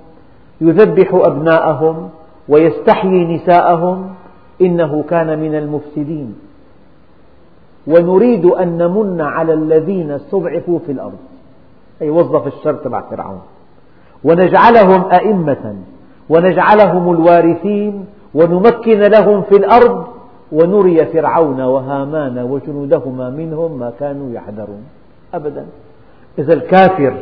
يذبح 0.61 1.15
أبناءهم 1.15 2.11
ويستحيي 2.51 3.37
نساءهم 3.37 4.11
إنه 4.61 5.05
كان 5.11 5.39
من 5.39 5.55
المفسدين. 5.55 6.35
ونريد 7.87 8.47
أن 8.47 8.79
نمن 8.79 9.21
على 9.21 9.53
الذين 9.53 10.11
استضعفوا 10.11 10.79
في 10.87 10.93
الأرض. 10.93 11.19
أي 12.03 12.11
وظف 12.11 12.47
الشر 12.47 12.73
تبع 12.73 13.01
فرعون. 13.01 13.41
ونجعلهم 14.25 15.05
أئمة. 15.13 15.75
ونجعلهم 16.29 17.13
الوارثين. 17.13 18.07
ونمكن 18.35 18.99
لهم 18.99 19.43
في 19.43 19.57
الأرض. 19.57 20.05
ونري 20.53 21.07
فرعون 21.07 21.61
وهامان 21.61 22.39
وجنودهما 22.39 23.31
منهم 23.31 23.79
ما 23.79 23.93
كانوا 24.01 24.33
يحذرون. 24.33 24.85
أبدا. 25.35 25.67
إذا 26.39 26.53
الكافر 26.53 27.15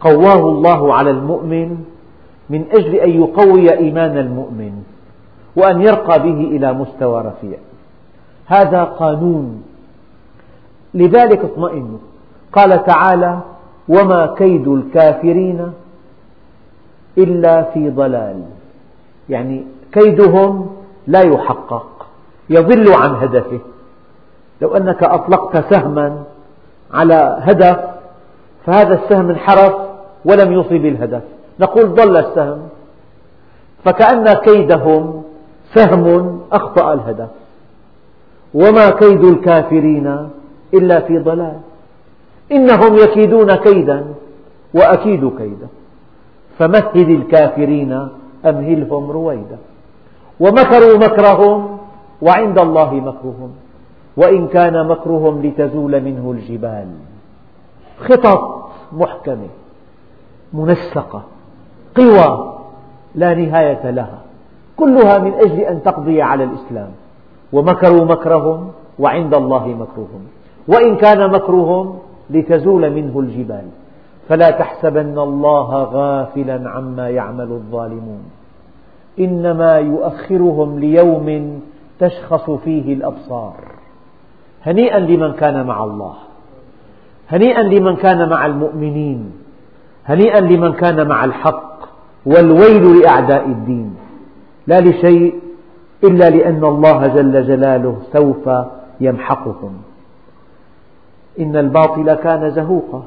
قواه 0.00 0.48
الله 0.48 0.94
على 0.94 1.10
المؤمن. 1.10 1.84
من 2.50 2.64
أجل 2.72 2.94
أن 2.94 3.10
يقوي 3.10 3.72
إيمان 3.72 4.18
المؤمن 4.18 4.82
وأن 5.56 5.82
يرقى 5.82 6.18
به 6.18 6.40
إلى 6.40 6.72
مستوى 6.72 7.22
رفيع. 7.22 7.58
هذا 8.46 8.84
قانون. 8.84 9.62
لذلك 10.94 11.44
اطمئنوا. 11.44 11.98
قال 12.52 12.84
تعالى 12.84 13.40
وما 13.88 14.34
كيد 14.38 14.68
الكافرين 14.68 15.72
إلا 17.18 17.62
في 17.62 17.90
ضلال. 17.90 18.42
يعني 19.28 19.64
كيدهم 19.92 20.70
لا 21.06 21.20
يحقق 21.20 22.06
يضل 22.50 22.92
عن 22.92 23.14
هدفه. 23.14 23.60
لو 24.62 24.76
أنك 24.76 25.02
أطلقت 25.02 25.74
سهما 25.74 26.22
على 26.94 27.38
هدف 27.40 27.78
فهذا 28.66 28.94
السهم 28.94 29.30
انحرف 29.30 29.74
ولم 30.24 30.52
يصب 30.52 30.84
الهدف. 30.84 31.37
نقول 31.60 31.94
ضل 31.94 32.16
السهم. 32.16 32.68
فكأن 33.84 34.32
كيدهم 34.32 35.22
سهم 35.74 36.40
أخطأ 36.52 36.92
الهدف. 36.92 37.28
وما 38.54 38.90
كيد 38.90 39.24
الكافرين 39.24 40.28
إلا 40.74 41.00
في 41.00 41.18
ضلال. 41.18 41.60
إنهم 42.52 42.96
يكيدون 42.96 43.54
كيدا 43.54 44.04
وأكيد 44.74 45.36
كيدا. 45.38 45.68
فمهل 46.58 47.10
الكافرين 47.10 48.08
أمهلهم 48.46 49.10
رويدا. 49.10 49.58
ومكروا 50.40 50.98
مكرهم 50.98 51.78
وعند 52.22 52.58
الله 52.58 52.94
مكرهم. 52.94 53.50
وإن 54.16 54.48
كان 54.48 54.86
مكرهم 54.86 55.46
لتزول 55.46 56.00
منه 56.00 56.30
الجبال. 56.30 56.88
خطط 58.00 58.70
محكمة 58.92 59.48
منسقة. 60.52 61.22
قوى 61.98 62.54
لا 63.14 63.34
نهاية 63.34 63.90
لها. 63.90 64.18
كلها 64.76 65.18
من 65.18 65.32
أجل 65.34 65.60
أن 65.60 65.82
تقضي 65.82 66.22
على 66.22 66.44
الإسلام. 66.44 66.90
ومكروا 67.52 68.04
مكرهم 68.04 68.70
وعند 68.98 69.34
الله 69.34 69.66
مكرهم. 69.66 70.26
وإن 70.68 70.96
كان 70.96 71.30
مكرهم 71.30 71.98
لتزول 72.30 72.90
منه 72.90 73.20
الجبال. 73.20 73.64
فلا 74.28 74.50
تحسبن 74.50 75.18
الله 75.18 75.82
غافلا 75.82 76.70
عما 76.70 77.10
يعمل 77.10 77.50
الظالمون. 77.50 78.22
إنما 79.18 79.74
يؤخرهم 79.78 80.78
ليوم 80.78 81.60
تشخص 82.00 82.50
فيه 82.50 82.94
الأبصار. 82.94 83.54
هنيئا 84.62 84.98
لمن 84.98 85.32
كان 85.32 85.66
مع 85.66 85.84
الله. 85.84 86.14
هنيئا 87.28 87.62
لمن 87.62 87.96
كان 87.96 88.28
مع 88.28 88.46
المؤمنين. 88.46 89.32
هنيئا 90.04 90.40
لمن 90.40 90.72
كان 90.72 91.08
مع 91.08 91.24
الحق. 91.24 91.87
والويل 92.28 93.00
لأعداء 93.00 93.44
الدين. 93.46 93.94
لا 94.66 94.80
لشيء 94.80 95.34
إلا 96.04 96.30
لأن 96.30 96.64
الله 96.64 97.06
جل 97.06 97.46
جلاله 97.46 97.96
سوف 98.12 98.50
يمحقهم. 99.00 99.72
إن 101.40 101.56
الباطل 101.56 102.14
كان 102.14 102.50
زهوقا. 102.50 103.02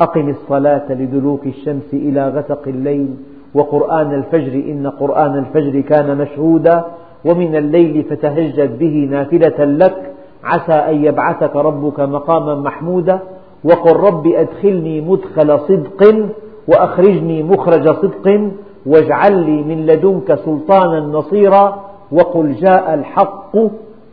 أقم 0.00 0.28
الصلاة 0.28 0.92
لدلوك 0.92 1.46
الشمس 1.46 1.88
إلى 1.92 2.28
غسق 2.28 2.62
الليل 2.66 3.14
وقرآن 3.54 4.14
الفجر. 4.14 4.52
إن 4.52 4.86
قرآن 4.86 5.38
الفجر 5.38 5.80
كان 5.80 6.18
مشهودا. 6.18 6.84
ومن 7.24 7.56
الليل 7.56 8.02
فتهجد 8.02 8.78
به 8.78 9.08
نافلة 9.10 9.64
لك. 9.64 10.12
عسى 10.44 10.72
أن 10.72 11.04
يبعثك 11.04 11.56
ربك 11.56 12.00
مقاما 12.00 12.54
محمودا. 12.54 13.18
وقل 13.64 13.96
رب 13.96 14.26
أدخلني 14.26 15.00
مدخل 15.00 15.58
صدق 15.60 16.28
وأخرجني 16.68 17.42
مخرج 17.42 17.88
صدق. 18.02 18.50
واجعل 18.86 19.38
لي 19.38 19.62
من 19.62 19.86
لدنك 19.86 20.34
سلطانا 20.34 21.00
نصيرا 21.00 21.84
وقل 22.12 22.52
جاء 22.52 22.94
الحق 22.94 23.56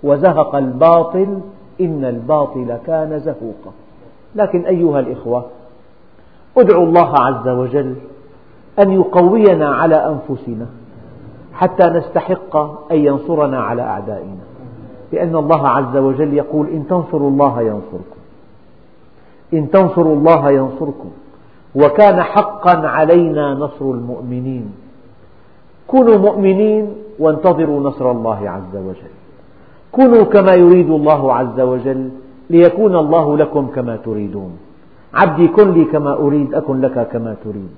وزهق 0.04 0.56
الباطل 0.56 1.40
إن 1.82 2.06
الباطل 2.06 2.78
كان 2.88 3.20
زهوقا. 3.20 3.72
لكن 4.36 4.66
أيها 4.66 5.00
الإخوة 5.00 5.46
ادعوا 6.58 6.86
الله 6.86 7.14
عز 7.20 7.48
وجل 7.48 7.96
أن 8.80 8.92
يقوينا 8.92 9.70
على 9.76 9.96
أنفسنا 9.96 10.66
حتى 11.54 11.84
نستحق 11.84 12.56
أن 12.92 12.98
ينصرنا 12.98 13.60
على 13.60 13.82
أعدائنا. 13.82 14.42
لأن 15.12 15.36
الله 15.36 15.68
عز 15.68 15.98
وجل 15.98 16.34
يقول 16.34 16.68
إن 16.68 16.88
تنصروا 16.88 17.30
الله 17.30 17.62
ينصركم 17.62 18.22
إن 19.54 19.72
تنصروا 19.72 20.16
الله 20.16 20.52
ينصركم. 20.52 21.12
وكان 21.76 22.22
حقا 22.22 22.88
علينا 22.88 23.54
نصر 23.54 23.86
المؤمنين. 23.86 24.72
كونوا 25.88 26.18
مؤمنين 26.18 26.88
وانتظروا 27.20 27.80
نصر 27.80 28.12
الله 28.12 28.50
عز 28.50 28.76
وجل. 28.76 29.14
كونوا 29.92 30.24
كما 30.24 30.54
يريد 30.54 30.90
الله 30.90 31.34
عز 31.34 31.60
وجل 31.60 32.10
ليكون 32.50 32.96
الله 32.96 33.38
لكم 33.38 33.68
كما 33.76 33.96
تريدون. 33.96 34.52
عبدي 35.14 35.48
كن 35.48 35.72
لي 35.72 35.86
كما 35.86 36.14
أريد 36.14 36.54
أكن 36.54 36.82
لك 36.82 37.08
كما 37.12 37.36
تريد. 37.44 37.72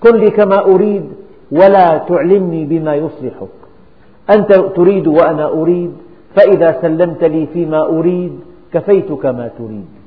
كن 0.00 0.16
لي 0.16 0.30
كما 0.30 0.58
أريد 0.64 1.04
ولا 1.52 1.98
تعلمني 1.98 2.64
بما 2.64 2.94
يصلحك. 2.94 3.56
أنت 4.30 4.52
تريد 4.52 5.06
وأنا 5.06 5.48
أريد 5.48 5.92
فإذا 6.34 6.82
سلمت 6.82 7.24
لي 7.24 7.46
فيما 7.46 7.86
أريد 7.86 8.40
كفيتك 8.72 9.26
ما 9.26 9.50
تريد. 9.58 9.99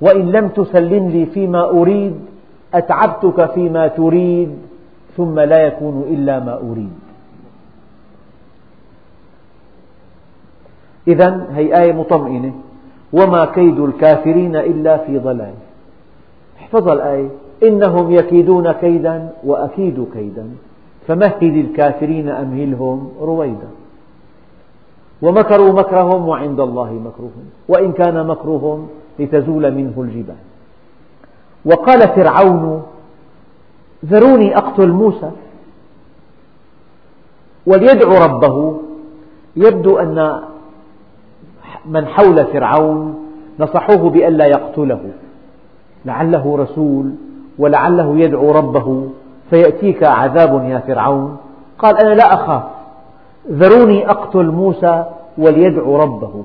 وإن 0.00 0.30
لم 0.30 0.48
تسلم 0.48 1.08
لي 1.08 1.26
فيما 1.26 1.70
أريد 1.70 2.14
أتعبتك 2.74 3.50
فيما 3.50 3.88
تريد 3.88 4.50
ثم 5.16 5.40
لا 5.40 5.62
يكون 5.62 6.04
إلا 6.10 6.40
ما 6.40 6.54
أريد. 6.54 6.92
إذا 11.08 11.46
هي 11.54 11.82
آية 11.82 11.92
مطمئنة. 11.92 12.52
وما 13.12 13.44
كيد 13.44 13.80
الكافرين 13.80 14.56
إلا 14.56 14.96
في 14.96 15.18
ضلال. 15.18 15.54
احفظ 16.58 16.88
الآية. 16.88 17.28
إنهم 17.62 18.12
يكيدون 18.12 18.72
كيدا 18.72 19.28
وأكيد 19.44 20.06
كيدا. 20.12 20.46
فمهل 21.06 21.60
الكافرين 21.60 22.28
أمهلهم 22.28 23.10
رويدا. 23.20 23.68
ومكروا 25.22 25.72
مكرهم 25.72 26.28
وعند 26.28 26.60
الله 26.60 26.92
مكرهم. 26.92 27.44
وإن 27.68 27.92
كان 27.92 28.26
مكرهم 28.26 28.88
لتزول 29.18 29.74
منه 29.74 29.92
الجبال. 29.98 30.36
وقال 31.64 32.08
فرعون 32.08 32.82
ذروني 34.06 34.56
أقتل 34.56 34.88
موسى. 34.88 35.30
وليدعو 37.66 38.24
ربه 38.24 38.80
يبدو 39.56 39.98
أن 39.98 40.40
من 41.86 42.06
حول 42.06 42.44
فرعون 42.44 43.26
نصحوه 43.60 44.10
بألا 44.10 44.46
يقتله. 44.46 45.00
لعله 46.04 46.56
رسول 46.56 47.10
ولعله 47.58 48.18
يدعو 48.18 48.52
ربه 48.52 49.08
فيأتيك 49.50 50.02
عذاب 50.02 50.64
يا 50.70 50.78
فرعون. 50.78 51.36
قال 51.78 51.98
أنا 51.98 52.14
لا 52.14 52.34
أخاف. 52.34 52.62
ذروني 53.50 54.10
أقتل 54.10 54.46
موسى 54.46 55.04
وليدعو 55.38 55.96
ربه. 55.96 56.44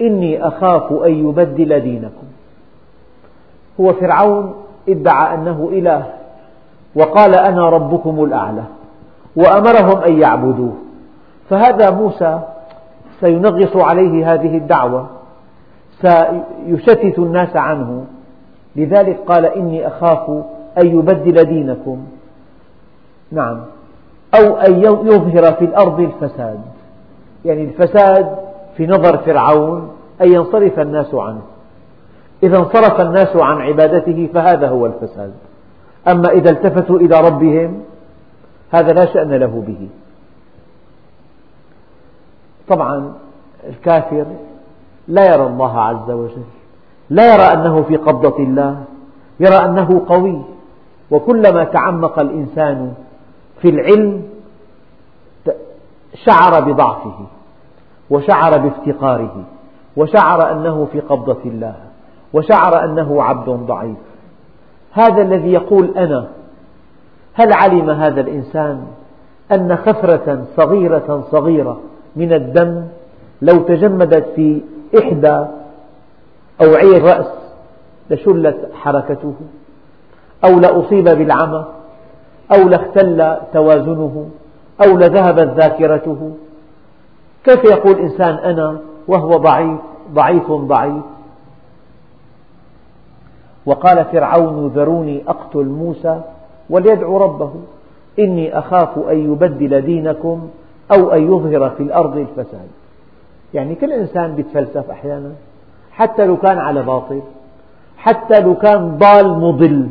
إني 0.00 0.46
أخاف 0.46 0.92
أن 0.92 1.28
يبدل 1.28 1.80
دينكم. 1.80 2.26
هو 3.80 3.92
فرعون 3.92 4.54
ادعى 4.88 5.34
أنه 5.34 5.68
إله 5.72 6.06
وقال 6.94 7.34
أنا 7.34 7.68
ربكم 7.68 8.24
الأعلى 8.24 8.62
وأمرهم 9.36 10.02
أن 10.02 10.18
يعبدوه. 10.18 10.72
فهذا 11.50 11.90
موسى 11.90 12.40
سينغص 13.20 13.76
عليه 13.76 14.34
هذه 14.34 14.56
الدعوة 14.56 15.06
سيشتت 16.02 17.18
الناس 17.18 17.56
عنه. 17.56 18.04
لذلك 18.76 19.18
قال 19.26 19.46
إني 19.46 19.86
أخاف 19.86 20.30
أن 20.78 20.86
يبدل 20.86 21.44
دينكم. 21.44 21.98
نعم. 23.32 23.60
أو 24.34 24.56
أن 24.56 24.80
يظهر 24.82 25.52
في 25.52 25.64
الأرض 25.64 26.00
الفساد. 26.00 26.60
يعني 27.44 27.64
الفساد 27.64 28.49
في 28.80 28.86
نظر 28.86 29.18
فرعون 29.18 29.92
أن 30.20 30.32
ينصرف 30.32 30.78
الناس 30.78 31.14
عنه. 31.14 31.42
إذا 32.42 32.58
انصرف 32.58 33.00
الناس 33.00 33.36
عن 33.36 33.56
عبادته 33.60 34.28
فهذا 34.34 34.68
هو 34.68 34.86
الفساد. 34.86 35.32
أما 36.08 36.28
إذا 36.28 36.50
التفتوا 36.50 36.98
إلى 36.98 37.20
ربهم 37.20 37.82
هذا 38.70 38.92
لا 38.92 39.06
شأن 39.06 39.32
له 39.32 39.64
به. 39.66 39.88
طبعا 42.68 43.12
الكافر 43.68 44.26
لا 45.08 45.34
يرى 45.34 45.46
الله 45.46 45.80
عز 45.80 46.10
وجل 46.10 46.44
لا 47.10 47.34
يرى 47.34 47.42
أنه 47.42 47.82
في 47.82 47.96
قبضة 47.96 48.38
الله 48.38 48.84
يرى 49.40 49.56
أنه 49.56 50.04
قوي. 50.08 50.42
وكلما 51.10 51.64
تعمق 51.64 52.18
الإنسان 52.18 52.94
في 53.62 53.68
العلم 53.68 54.22
شعر 56.14 56.60
بضعفه. 56.60 57.26
وشعر 58.10 58.58
بافتقاره 58.58 59.44
وشعر 59.96 60.52
أنه 60.52 60.88
في 60.92 61.00
قبضة 61.00 61.38
الله 61.44 61.74
وشعر 62.32 62.84
أنه 62.84 63.22
عبد 63.22 63.48
ضعيف. 63.48 63.96
هذا 64.92 65.22
الذي 65.22 65.52
يقول 65.52 65.98
أنا 65.98 66.28
هل 67.34 67.52
علم 67.52 67.90
هذا 67.90 68.20
الإنسان 68.20 68.86
أن 69.52 69.76
خفرة 69.76 70.44
صغيرة 70.56 71.24
صغيرة 71.30 71.80
من 72.16 72.32
الدم 72.32 72.84
لو 73.42 73.56
تجمدت 73.56 74.26
في 74.36 74.60
إحدى 74.98 75.44
أوعية 76.62 76.96
الرأس 76.96 77.26
لشلت 78.10 78.70
حركته 78.74 79.34
أو 80.44 80.58
لأصيب 80.58 81.04
بالعمى 81.04 81.64
أو 82.54 82.68
لاختل 82.68 83.36
توازنه 83.52 84.28
أو 84.86 84.98
لذهبت 84.98 85.54
ذاكرته؟ 85.56 86.32
كيف 87.44 87.64
يقول 87.64 87.98
إنسان 87.98 88.34
أنا 88.34 88.78
وهو 89.08 89.36
ضعيف 89.36 89.80
ضعيف 90.14 90.52
ضعيف؟ 90.52 91.02
وقال 93.66 94.04
فرعون 94.04 94.66
ذروني 94.66 95.22
أقتل 95.28 95.64
موسى 95.64 96.20
وليدعو 96.70 97.16
ربه 97.16 97.50
إني 98.18 98.58
أخاف 98.58 98.98
أن 98.98 99.32
يبدل 99.32 99.80
دينكم 99.80 100.48
أو 100.92 101.10
أن 101.10 101.22
يظهر 101.22 101.70
في 101.70 101.82
الأرض 101.82 102.16
الفساد. 102.16 102.68
يعني 103.54 103.74
كل 103.74 103.92
إنسان 103.92 104.38
يتفلسف 104.38 104.90
أحيانا 104.90 105.32
حتى 105.92 106.26
لو 106.26 106.36
كان 106.36 106.58
على 106.58 106.82
باطل 106.82 107.20
حتى 107.96 108.40
لو 108.40 108.54
كان 108.54 108.98
ضال 108.98 109.38
مضل 109.38 109.88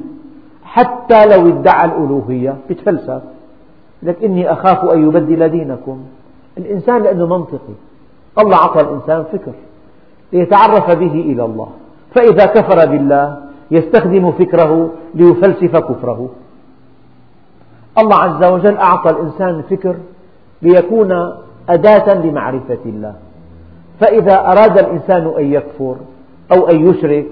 حتى 0.64 1.26
لو 1.26 1.48
ادعى 1.48 1.86
الألوهية 1.86 2.56
يتفلسف 2.70 3.22
لك 4.04 4.24
إني 4.24 4.52
أخاف 4.52 4.86
أن 4.86 5.08
يبدل 5.08 5.50
دينكم 5.50 6.00
الإنسان 6.60 7.04
لأنه 7.04 7.26
منطقي. 7.26 7.76
الله 8.40 8.58
أعطى 8.58 8.82
الإنسان 8.82 9.24
فكر 9.32 9.52
ليتعرف 10.34 10.92
به 10.92 11.14
إلى 11.14 11.46
الله. 11.46 11.68
فإذا 12.16 12.46
كفر 12.46 12.86
بالله 12.86 13.38
يستخدم 13.72 14.32
فكره 14.32 14.90
ليفلسف 15.16 15.76
كفره. 15.78 16.30
الله 17.98 18.16
عز 18.16 18.44
وجل 18.44 18.78
أعطى 18.78 19.10
الإنسان 19.10 19.50
الفكر 19.50 19.96
ليكون 20.62 21.12
أداة 21.70 22.14
لمعرفة 22.14 22.84
الله. 22.86 23.14
فإذا 24.00 24.40
أراد 24.40 24.78
الإنسان 24.78 25.34
أن 25.40 25.54
يكفر 25.54 25.96
أو 26.52 26.70
أن 26.70 26.90
يشرك 26.90 27.28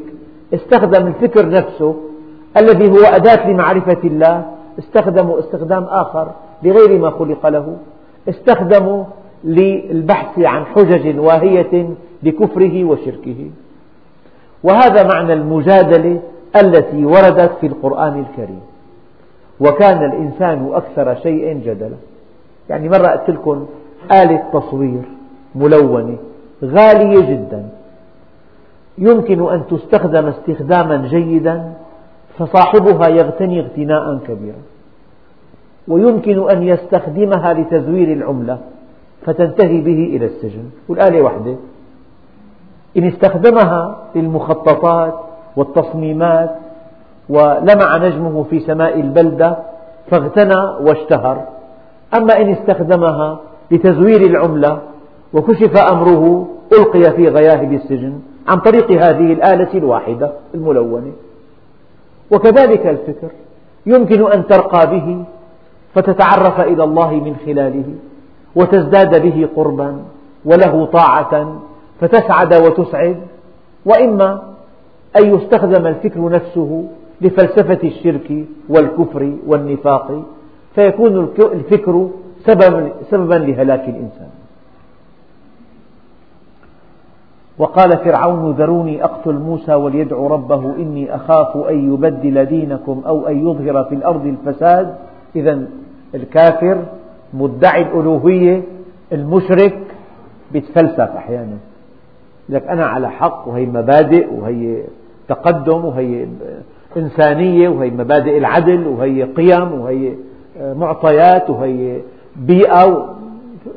استخدم 0.53 1.07
الفكر 1.07 1.49
نفسه 1.49 1.95
الذي 2.57 2.91
هو 2.91 3.03
أداة 3.03 3.49
لمعرفة 3.49 3.97
الله 4.03 4.45
استخدموا 4.79 5.39
استخدام 5.39 5.83
آخر 5.83 6.27
لغير 6.63 6.99
ما 6.99 7.09
خلق 7.09 7.47
له. 7.47 7.77
استخدموا 8.29 9.03
للبحث 9.43 10.39
عن 10.39 10.65
حجج 10.65 11.19
واهية 11.19 11.89
لكفره 12.23 12.83
وشركه. 12.83 13.49
وهذا 14.63 15.03
معنى 15.03 15.33
المجادلة 15.33 16.21
التي 16.55 17.05
وردت 17.05 17.51
في 17.61 17.67
القرآن 17.67 18.19
الكريم. 18.19 18.61
وكان 19.59 20.05
الإنسان 20.05 20.69
أكثر 20.73 21.15
شيء 21.15 21.53
جدلا. 21.65 21.95
يعني 22.69 22.89
مرة 22.89 23.07
قلت 23.07 23.29
لكم 23.29 23.65
آلة 24.11 24.43
تصوير 24.53 25.01
ملونة 25.55 26.17
غالية 26.63 27.31
جدا. 27.31 27.69
يمكن 28.97 29.49
أن 29.49 29.63
تستخدم 29.69 30.25
استخداما 30.27 31.07
جيدا 31.07 31.73
فصاحبها 32.37 33.07
يغتني 33.07 33.59
اغتناء 33.59 34.17
كبيرا. 34.17 34.61
ويمكن 35.87 36.49
أن 36.49 36.63
يستخدمها 36.63 37.53
لتزوير 37.53 38.13
العملة 38.13 38.57
فتنتهي 39.25 39.81
به 39.81 40.15
إلى 40.15 40.25
السجن. 40.25 40.63
والآلة 40.89 41.21
وحدة 41.21 41.55
إن 42.97 43.03
استخدمها 43.03 43.97
للمخططات 44.15 45.13
والتصميمات 45.55 46.55
ولمع 47.29 47.97
نجمه 47.97 48.43
في 48.43 48.59
سماء 48.59 48.99
البلدة 48.99 49.57
فاغتنى 50.11 50.61
واشتهر. 50.81 51.43
أما 52.17 52.41
إن 52.41 52.49
استخدمها 52.51 53.39
لتزوير 53.71 54.21
العملة 54.21 54.79
وكشف 55.33 55.77
أمره 55.77 56.47
ألقي 56.73 57.11
في 57.11 57.27
غياهب 57.27 57.73
السجن 57.73 58.19
عن 58.47 58.59
طريق 58.59 58.91
هذه 58.91 59.33
الآلة 59.33 59.73
الواحدة 59.73 60.31
الملونة. 60.55 61.11
وكذلك 62.31 62.87
الفكر 62.87 63.29
يمكن 63.85 64.31
أن 64.31 64.47
ترقى 64.47 64.87
به 64.87 65.23
فتتعرف 65.97 66.59
إلى 66.59 66.83
الله 66.83 67.11
من 67.11 67.35
خلاله 67.45 67.89
وتزداد 68.55 69.21
به 69.21 69.47
قربا 69.55 69.95
وله 70.45 70.85
طاعة 70.85 71.55
فتسعد 71.99 72.53
وتسعد. 72.53 73.17
وإما 73.85 74.41
أن 75.17 75.35
يستخدم 75.35 75.87
الفكر 75.87 76.29
نفسه 76.29 76.83
لفلسفة 77.21 77.79
الشرك 77.83 78.45
والكفر 78.69 79.31
والنفاق 79.47 80.23
فيكون 80.75 81.29
الفكر 81.39 82.09
سببا 83.11 83.35
لهلاك 83.35 83.89
الإنسان. 83.89 84.29
وقال 87.57 87.97
فرعون 87.97 88.51
ذروني 88.51 89.03
أقتل 89.03 89.33
موسى 89.33 89.73
وليدعو 89.73 90.27
ربه 90.27 90.75
إني 90.75 91.15
أخاف 91.15 91.57
أن 91.57 91.93
يبدل 91.93 92.45
دينكم 92.45 93.01
أو 93.07 93.27
أن 93.27 93.47
يظهر 93.47 93.83
في 93.83 93.95
الأرض 93.95 94.25
الفساد. 94.25 94.95
إذا 95.35 95.67
الكافر 96.15 96.83
مدعي 97.33 97.81
الألوهية 97.81 98.63
المشرك 99.11 99.79
يتفلسف 100.53 100.99
أحيانا. 100.99 101.57
لك 102.49 102.67
أنا 102.67 102.85
على 102.85 103.09
حق 103.09 103.47
وهي 103.47 103.65
مبادئ 103.65 104.33
وهي 104.33 104.83
تقدم 105.27 105.85
وهي 105.85 106.27
إنسانية 106.97 107.69
وهي 107.69 107.89
مبادئ 107.89 108.37
العدل 108.37 108.87
وهي 108.87 109.23
قيم 109.23 109.81
وهي 109.81 110.13
معطيات 110.59 111.49
وهي 111.49 112.01
بيئة 112.35 113.15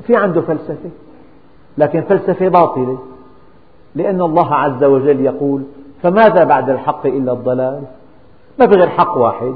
في 0.07 0.17
عنده 0.17 0.41
فلسفة. 0.41 0.91
لكن 1.79 2.01
فلسفة 2.01 2.49
باطلة. 2.49 2.99
لأن 3.95 4.21
الله 4.21 4.55
عز 4.55 4.85
وجل 4.85 5.21
يقول 5.21 5.63
فماذا 6.03 6.45
بعد 6.45 6.71
الحق 6.71 7.07
إلا 7.07 7.33
الضلال؟ 7.33 7.83
ما 8.59 8.67
في 8.67 8.75
غير 8.75 8.89
حق 8.89 9.17
واحد. 9.19 9.55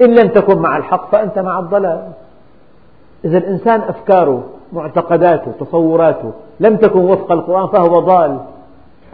إن 0.00 0.14
لم 0.14 0.28
تكن 0.28 0.58
مع 0.58 0.76
الحق 0.76 1.10
فأنت 1.12 1.38
مع 1.38 1.58
الضلال. 1.58 2.12
إذا 3.24 3.38
الإنسان 3.38 3.80
أفكاره 3.80 4.44
معتقداته 4.72 5.52
تصوراته 5.60 6.32
لم 6.60 6.76
تكن 6.76 6.98
وفق 6.98 7.32
القرآن 7.32 7.66
فهو 7.66 8.00
ضال. 8.00 8.38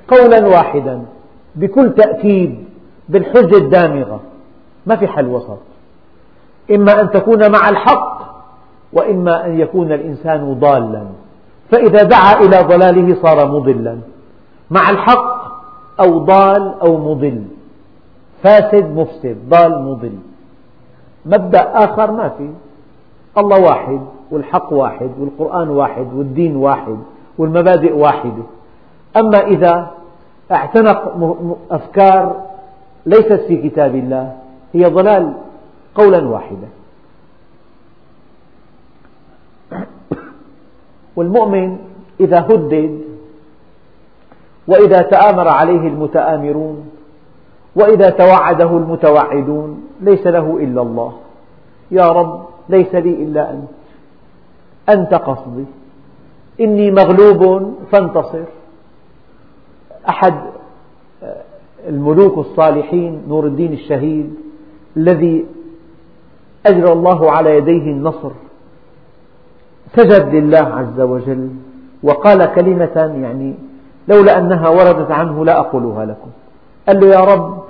قولا 0.09 0.47
واحدا 0.47 1.03
بكل 1.55 1.95
تأكيد 1.95 2.64
بالحجة 3.09 3.57
الدامغة. 3.57 4.20
ما 4.87 4.97
في 4.97 5.07
حل 5.07 5.26
وسط. 5.26 5.59
إما 6.70 7.01
أن 7.01 7.11
تكون 7.11 7.51
مع 7.51 7.68
الحق 7.68 8.22
وإما 8.93 9.47
أن 9.47 9.61
يكون 9.61 9.93
الإنسان 9.93 10.55
ضالا. 10.55 11.05
فإذا 11.70 12.03
دعا 12.03 12.41
إلى 12.41 12.62
ضلاله 12.62 13.22
صار 13.22 13.49
مضلا. 13.49 13.99
مع 14.70 14.91
الحق 14.91 15.43
أو 16.01 16.18
ضال 16.18 16.74
أو 16.83 16.97
مضل. 16.97 17.43
فاسد 18.43 18.97
مفسد 18.97 19.37
ضال 19.49 19.83
مضل. 19.83 20.18
مبدأ 21.27 21.85
آخر 21.85 22.11
ما 22.11 22.29
في. 22.29 22.51
الله 23.39 23.61
واحد 23.61 24.01
والحق 24.31 24.73
واحد 24.73 25.11
والقرآن 25.18 25.68
واحد 25.68 26.07
والدين 26.14 26.57
واحد 26.57 26.99
والمبادئ 27.39 27.93
واحدة. 27.93 28.43
أما 29.16 29.39
إذا 29.39 29.91
اعتنق 30.53 31.14
أفكار 31.70 32.43
ليست 33.07 33.41
في 33.49 33.68
كتاب 33.68 33.95
الله 33.95 34.37
هي 34.73 34.85
ضلال 34.85 35.33
قولا 35.95 36.29
واحدا. 36.29 36.68
والمؤمن 41.16 41.79
إذا 42.20 42.41
هدد 42.41 43.01
وإذا 44.68 45.03
تآمر 45.03 45.49
عليه 45.49 45.89
المتآمرون 45.89 46.91
وإذا 47.77 48.11
توعده 48.11 48.70
المتوعدون 48.77 49.85
ليس 50.01 50.27
له 50.27 50.57
إلا 50.61 50.83
الله. 50.83 51.12
يا 51.91 52.09
رب 52.09 52.45
ليس 52.68 52.95
لي 52.95 53.11
إلا 53.11 53.51
أنت. 53.51 53.68
أنت 54.89 55.14
قصدي. 55.14 55.64
إني 56.61 56.91
مغلوب 56.91 57.73
فانتصر. 57.93 58.45
أحد 60.09 60.35
الملوك 61.89 62.39
الصالحين 62.39 63.23
نور 63.29 63.47
الدين 63.47 63.73
الشهيد 63.73 64.35
الذي 64.97 65.47
أجرى 66.66 66.93
الله 66.93 67.31
على 67.31 67.57
يديه 67.57 67.91
النصر. 67.91 68.31
سجد 69.97 70.35
لله 70.35 70.59
عز 70.59 71.01
وجل 71.01 71.51
وقال 72.03 72.55
كلمة 72.55 73.12
يعني 73.23 73.55
لولا 74.09 74.39
أنها 74.39 74.68
وردت 74.68 75.11
عنه 75.11 75.45
لا 75.45 75.61
أقولها 75.61 76.05
لكم. 76.05 76.31
قال 76.87 77.01
له 77.01 77.07
يا 77.07 77.20
رب 77.20 77.61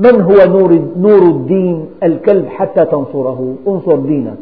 من 0.00 0.20
هو 0.20 0.34
نور, 0.34 0.80
نور 0.96 1.22
الدين 1.22 1.86
الكلب 2.02 2.48
حتى 2.48 2.84
تنصره؟ 2.84 3.54
انصر 3.68 3.96
دينك. 3.96 4.38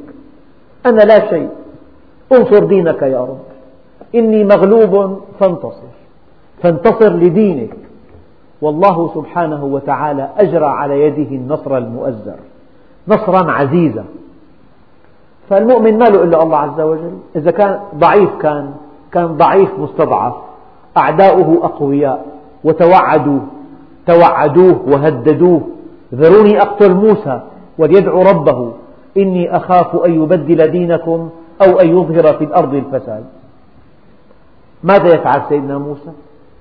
أنا 0.86 1.02
لا 1.02 1.30
شيء. 1.30 1.48
انصر 2.32 2.64
دينك 2.64 3.02
يا 3.02 3.20
رب. 3.20 3.38
إني 4.14 4.44
مغلوب 4.44 5.20
فانتصر. 5.40 5.88
فانتصر 6.62 7.12
لدينك. 7.12 7.76
والله 8.62 9.10
سبحانه 9.14 9.64
وتعالى 9.64 10.28
أجرى 10.38 10.66
على 10.66 11.00
يده 11.00 11.36
النصر 11.36 11.76
المؤزر. 11.76 12.36
نصرا 13.08 13.50
عزيزا. 13.50 14.04
فالمؤمن 15.48 15.98
ما 15.98 16.04
له 16.04 16.22
إلا 16.22 16.42
الله 16.42 16.56
عز 16.56 16.80
وجل. 16.80 17.18
إذا 17.36 17.50
كان 17.50 17.80
ضعيف 17.94 18.30
كان 18.40 18.70
كان 19.12 19.26
ضعيف 19.26 19.78
مستضعف. 19.78 20.34
أعداؤه 20.96 21.58
أقوياء. 21.62 22.26
وتوعدوا. 22.64 23.40
توعدوه 24.08 24.76
وهددوه. 24.88 25.62
ذروني 26.14 26.62
أقتل 26.62 26.94
موسى 26.94 27.40
وليدعو 27.78 28.22
ربه. 28.22 28.72
إني 29.16 29.56
أخاف 29.56 29.96
أن 30.06 30.22
يبدل 30.22 30.70
دينكم 30.70 31.30
أو 31.62 31.80
أن 31.80 31.88
يظهر 31.88 32.26
في 32.38 32.44
الأرض 32.44 32.74
الفساد. 32.74 33.24
ماذا 34.82 35.08
يفعل 35.14 35.40
سيدنا 35.48 35.78
موسى؟ 35.78 36.12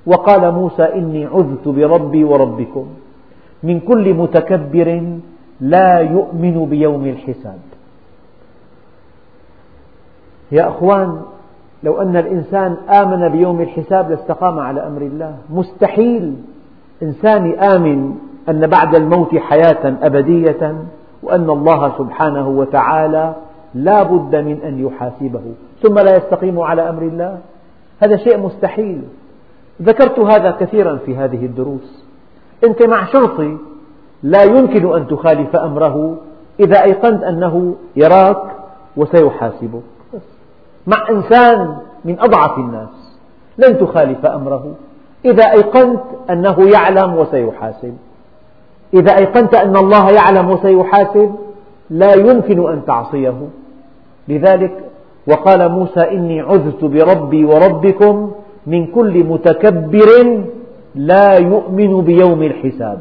وقال 0.06 0.52
موسى 0.52 0.84
إني 0.84 1.26
عذت 1.26 1.68
بربي 1.68 2.24
وربكم. 2.24 2.86
من 3.64 3.80
كل 3.80 4.14
متكبر 4.14 4.90
لا 5.62 6.00
يؤمن 6.00 6.66
بيوم 6.66 7.06
الحساب. 7.06 7.60
يا 10.52 10.68
أخوان 10.68 11.22
لو 11.84 12.02
أن 12.02 12.18
الإنسان 12.18 12.78
آمن 12.90 13.30
بيوم 13.30 13.62
الحساب 13.62 14.10
لاستقام 14.12 14.60
على 14.60 14.88
أمر 14.88 15.02
الله 15.02 15.36
مستحيل 15.50 16.36
إنسان 17.04 17.60
آمن 17.60 18.16
أن 18.50 18.68
بعد 18.68 18.96
الموت 18.96 19.36
حياة 19.36 19.98
أبدية 20.02 20.76
وأن 21.24 21.50
الله 21.50 21.98
سبحانه 21.98 22.48
وتعالى 22.48 23.36
لا 23.76 24.04
بد 24.04 24.36
من 24.36 24.62
أن 24.64 24.86
يحاسبه. 24.86 25.42
ثم 25.82 26.00
لا 26.00 26.16
يستقيم 26.18 26.60
على 26.60 26.90
أمر 26.90 27.02
الله. 27.02 27.40
هذا 28.00 28.18
شيء 28.18 28.38
مستحيل. 28.38 29.02
ذكرت 29.82 30.20
هذا 30.20 30.52
كثيرا 30.52 30.96
في 31.06 31.18
هذه 31.18 31.46
الدروس. 31.46 32.06
أنت 32.64 32.84
مع 32.84 33.06
شرطي 33.06 33.58
لا 34.24 34.44
يمكن 34.44 34.96
أن 34.96 35.08
تخالف 35.08 35.56
أمره 35.56 36.18
إذا 36.60 36.84
أيقنت 36.84 37.24
أنه 37.24 37.76
يراك 37.96 38.42
وسيحاسبك. 38.98 39.84
مع 40.88 41.10
إنسان 41.10 41.78
من 42.06 42.20
أضعف 42.20 42.58
الناس 42.58 43.18
لن 43.58 43.78
تخالف 43.78 44.26
أمره. 44.26 44.76
إذا 45.32 45.52
أيقنت 45.52 46.02
أنه 46.30 46.70
يعلم 46.70 47.18
وسيحاسب. 47.18 47.98
إذا 48.94 49.18
أيقنت 49.18 49.54
أن 49.54 49.78
الله 49.78 50.12
يعلم 50.12 50.52
وسيحاسب 50.52 51.36
لا 51.90 52.14
يمكن 52.14 52.70
أن 52.72 52.86
تعصيه. 52.86 53.38
لذلك 54.28 54.74
وقال 55.28 55.72
موسى 55.72 56.00
إني 56.00 56.42
عذت 56.42 56.86
بربي 56.86 57.46
وربكم 57.46 58.32
من 58.68 58.88
كل 58.88 59.24
متكبر 59.24 60.10
لا 60.96 61.34
يؤمن 61.34 62.02
بيوم 62.02 62.44
الحساب. 62.44 63.00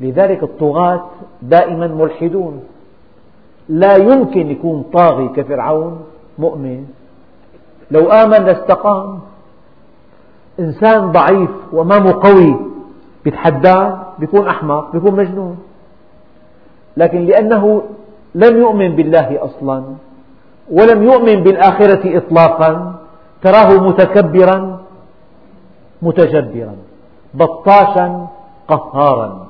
لذلك 0.00 0.42
الطغاة 0.42 1.04
دائما 1.42 1.86
ملحدون. 1.86 2.60
لا 3.68 3.96
يمكن 3.96 4.50
يكون 4.50 4.84
طاغي 4.92 5.28
كفرعون 5.28 6.00
مؤمن. 6.38 6.84
لو 7.90 8.10
آمن 8.10 8.44
لاستقام. 8.44 9.18
إنسان 10.60 11.12
ضعيف 11.12 11.50
وأمامه 11.72 12.12
قوي 12.12 12.56
بيتحداه 13.24 14.18
بيكون 14.18 14.48
أحمق 14.48 14.92
بيكون 14.92 15.14
مجنون. 15.16 15.58
لكن 16.96 17.20
لأنه 17.20 17.82
لم 18.34 18.56
يؤمن 18.56 18.96
بالله 18.96 19.44
أصلا 19.44 19.84
ولم 20.70 21.02
يؤمن 21.02 21.42
بالآخرة 21.42 22.18
إطلاقا 22.18 22.94
تراه 23.42 23.70
متكبرا 23.88 24.80
متجبرا 26.02 26.76
بطاشا 27.34 28.26
قهارا. 28.68 29.46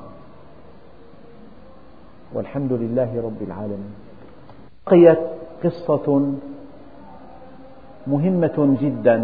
والحمد 2.33 2.73
لله 2.73 3.09
رب 3.23 3.41
العالمين. 3.41 3.93
بقيت 4.87 5.19
قصة 5.63 6.07
مهمة 8.07 8.57
جدا. 8.81 9.17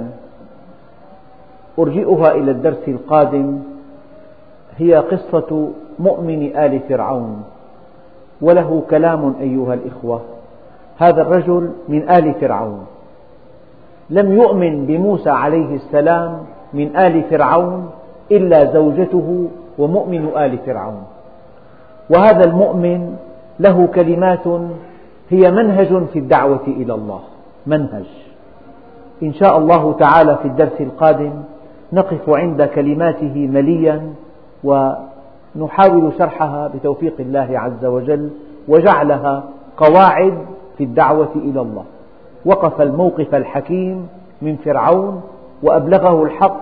أرجئها 1.80 2.32
إلى 2.32 2.52
الدرس 2.52 2.88
القادم 2.88 3.60
هي 4.78 4.96
قصة 4.96 5.70
مؤمن 6.00 6.58
آل 6.58 6.80
فرعون. 6.90 7.44
وله 8.42 8.82
كلام 8.90 9.36
أيها 9.42 9.74
الإخوة 9.74 10.22
هذا 10.98 11.22
الرجل 11.22 11.72
من 11.88 12.10
آل 12.10 12.34
فرعون. 12.34 12.86
لم 14.10 14.32
يؤمن 14.32 14.86
بموسى 14.86 15.30
عليه 15.30 15.76
السلام 15.76 16.38
من 16.74 16.96
آل 16.96 17.24
فرعون 17.24 17.90
إلا 18.32 18.74
زوجته 18.74 19.48
ومؤمن 19.78 20.28
آل 20.38 20.58
فرعون. 20.58 21.04
وهذا 22.10 22.44
المؤمن 22.44 23.16
له 23.60 23.88
كلمات 23.96 24.48
هي 25.30 25.52
منهج 25.52 26.06
في 26.14 26.20
الدعوة 26.20 26.68
إلى 26.68 26.94
الله 26.94 27.20
منهج. 27.68 28.06
إن 29.24 29.34
شاء 29.34 29.58
الله 29.58 29.94
تعالى 29.94 30.38
في 30.42 30.48
الدرس 30.48 30.82
القادم 30.82 31.32
نقف 31.94 32.30
عند 32.30 32.64
كلماته 32.64 33.48
مليا 33.48 34.14
ونحاول 34.64 36.14
شرحها 36.18 36.68
بتوفيق 36.68 37.14
الله 37.20 37.50
عز 37.60 37.86
وجل 37.86 38.30
وجعلها 38.68 39.44
قواعد 39.78 40.34
في 40.78 40.84
الدعوة 40.84 41.32
إلى 41.36 41.62
الله. 41.62 41.84
وقف 42.46 42.82
الموقف 42.82 43.36
الحكيم 43.36 44.08
من 44.42 44.56
فرعون 44.56 45.22
وأبلغه 45.64 46.24
الحق 46.24 46.62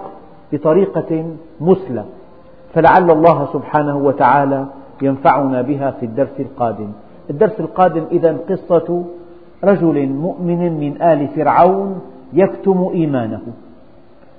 بطريقة 0.52 1.26
مثلى 1.62 2.04
فلعل 2.74 3.12
الله 3.12 3.48
سبحانه 3.54 3.98
وتعالى 3.98 4.66
ينفعنا 5.02 5.62
بها 5.62 5.92
في 5.92 6.06
الدرس 6.06 6.40
القادم. 6.40 6.92
الدرس 7.30 7.60
القادم 7.60 8.04
إذا 8.12 8.38
قصة 8.50 9.04
رجل 9.64 10.08
مؤمن 10.08 10.80
من 10.80 11.02
آل 11.02 11.28
فرعون 11.28 12.02
يكتم 12.34 12.90
إيمانه. 12.94 13.42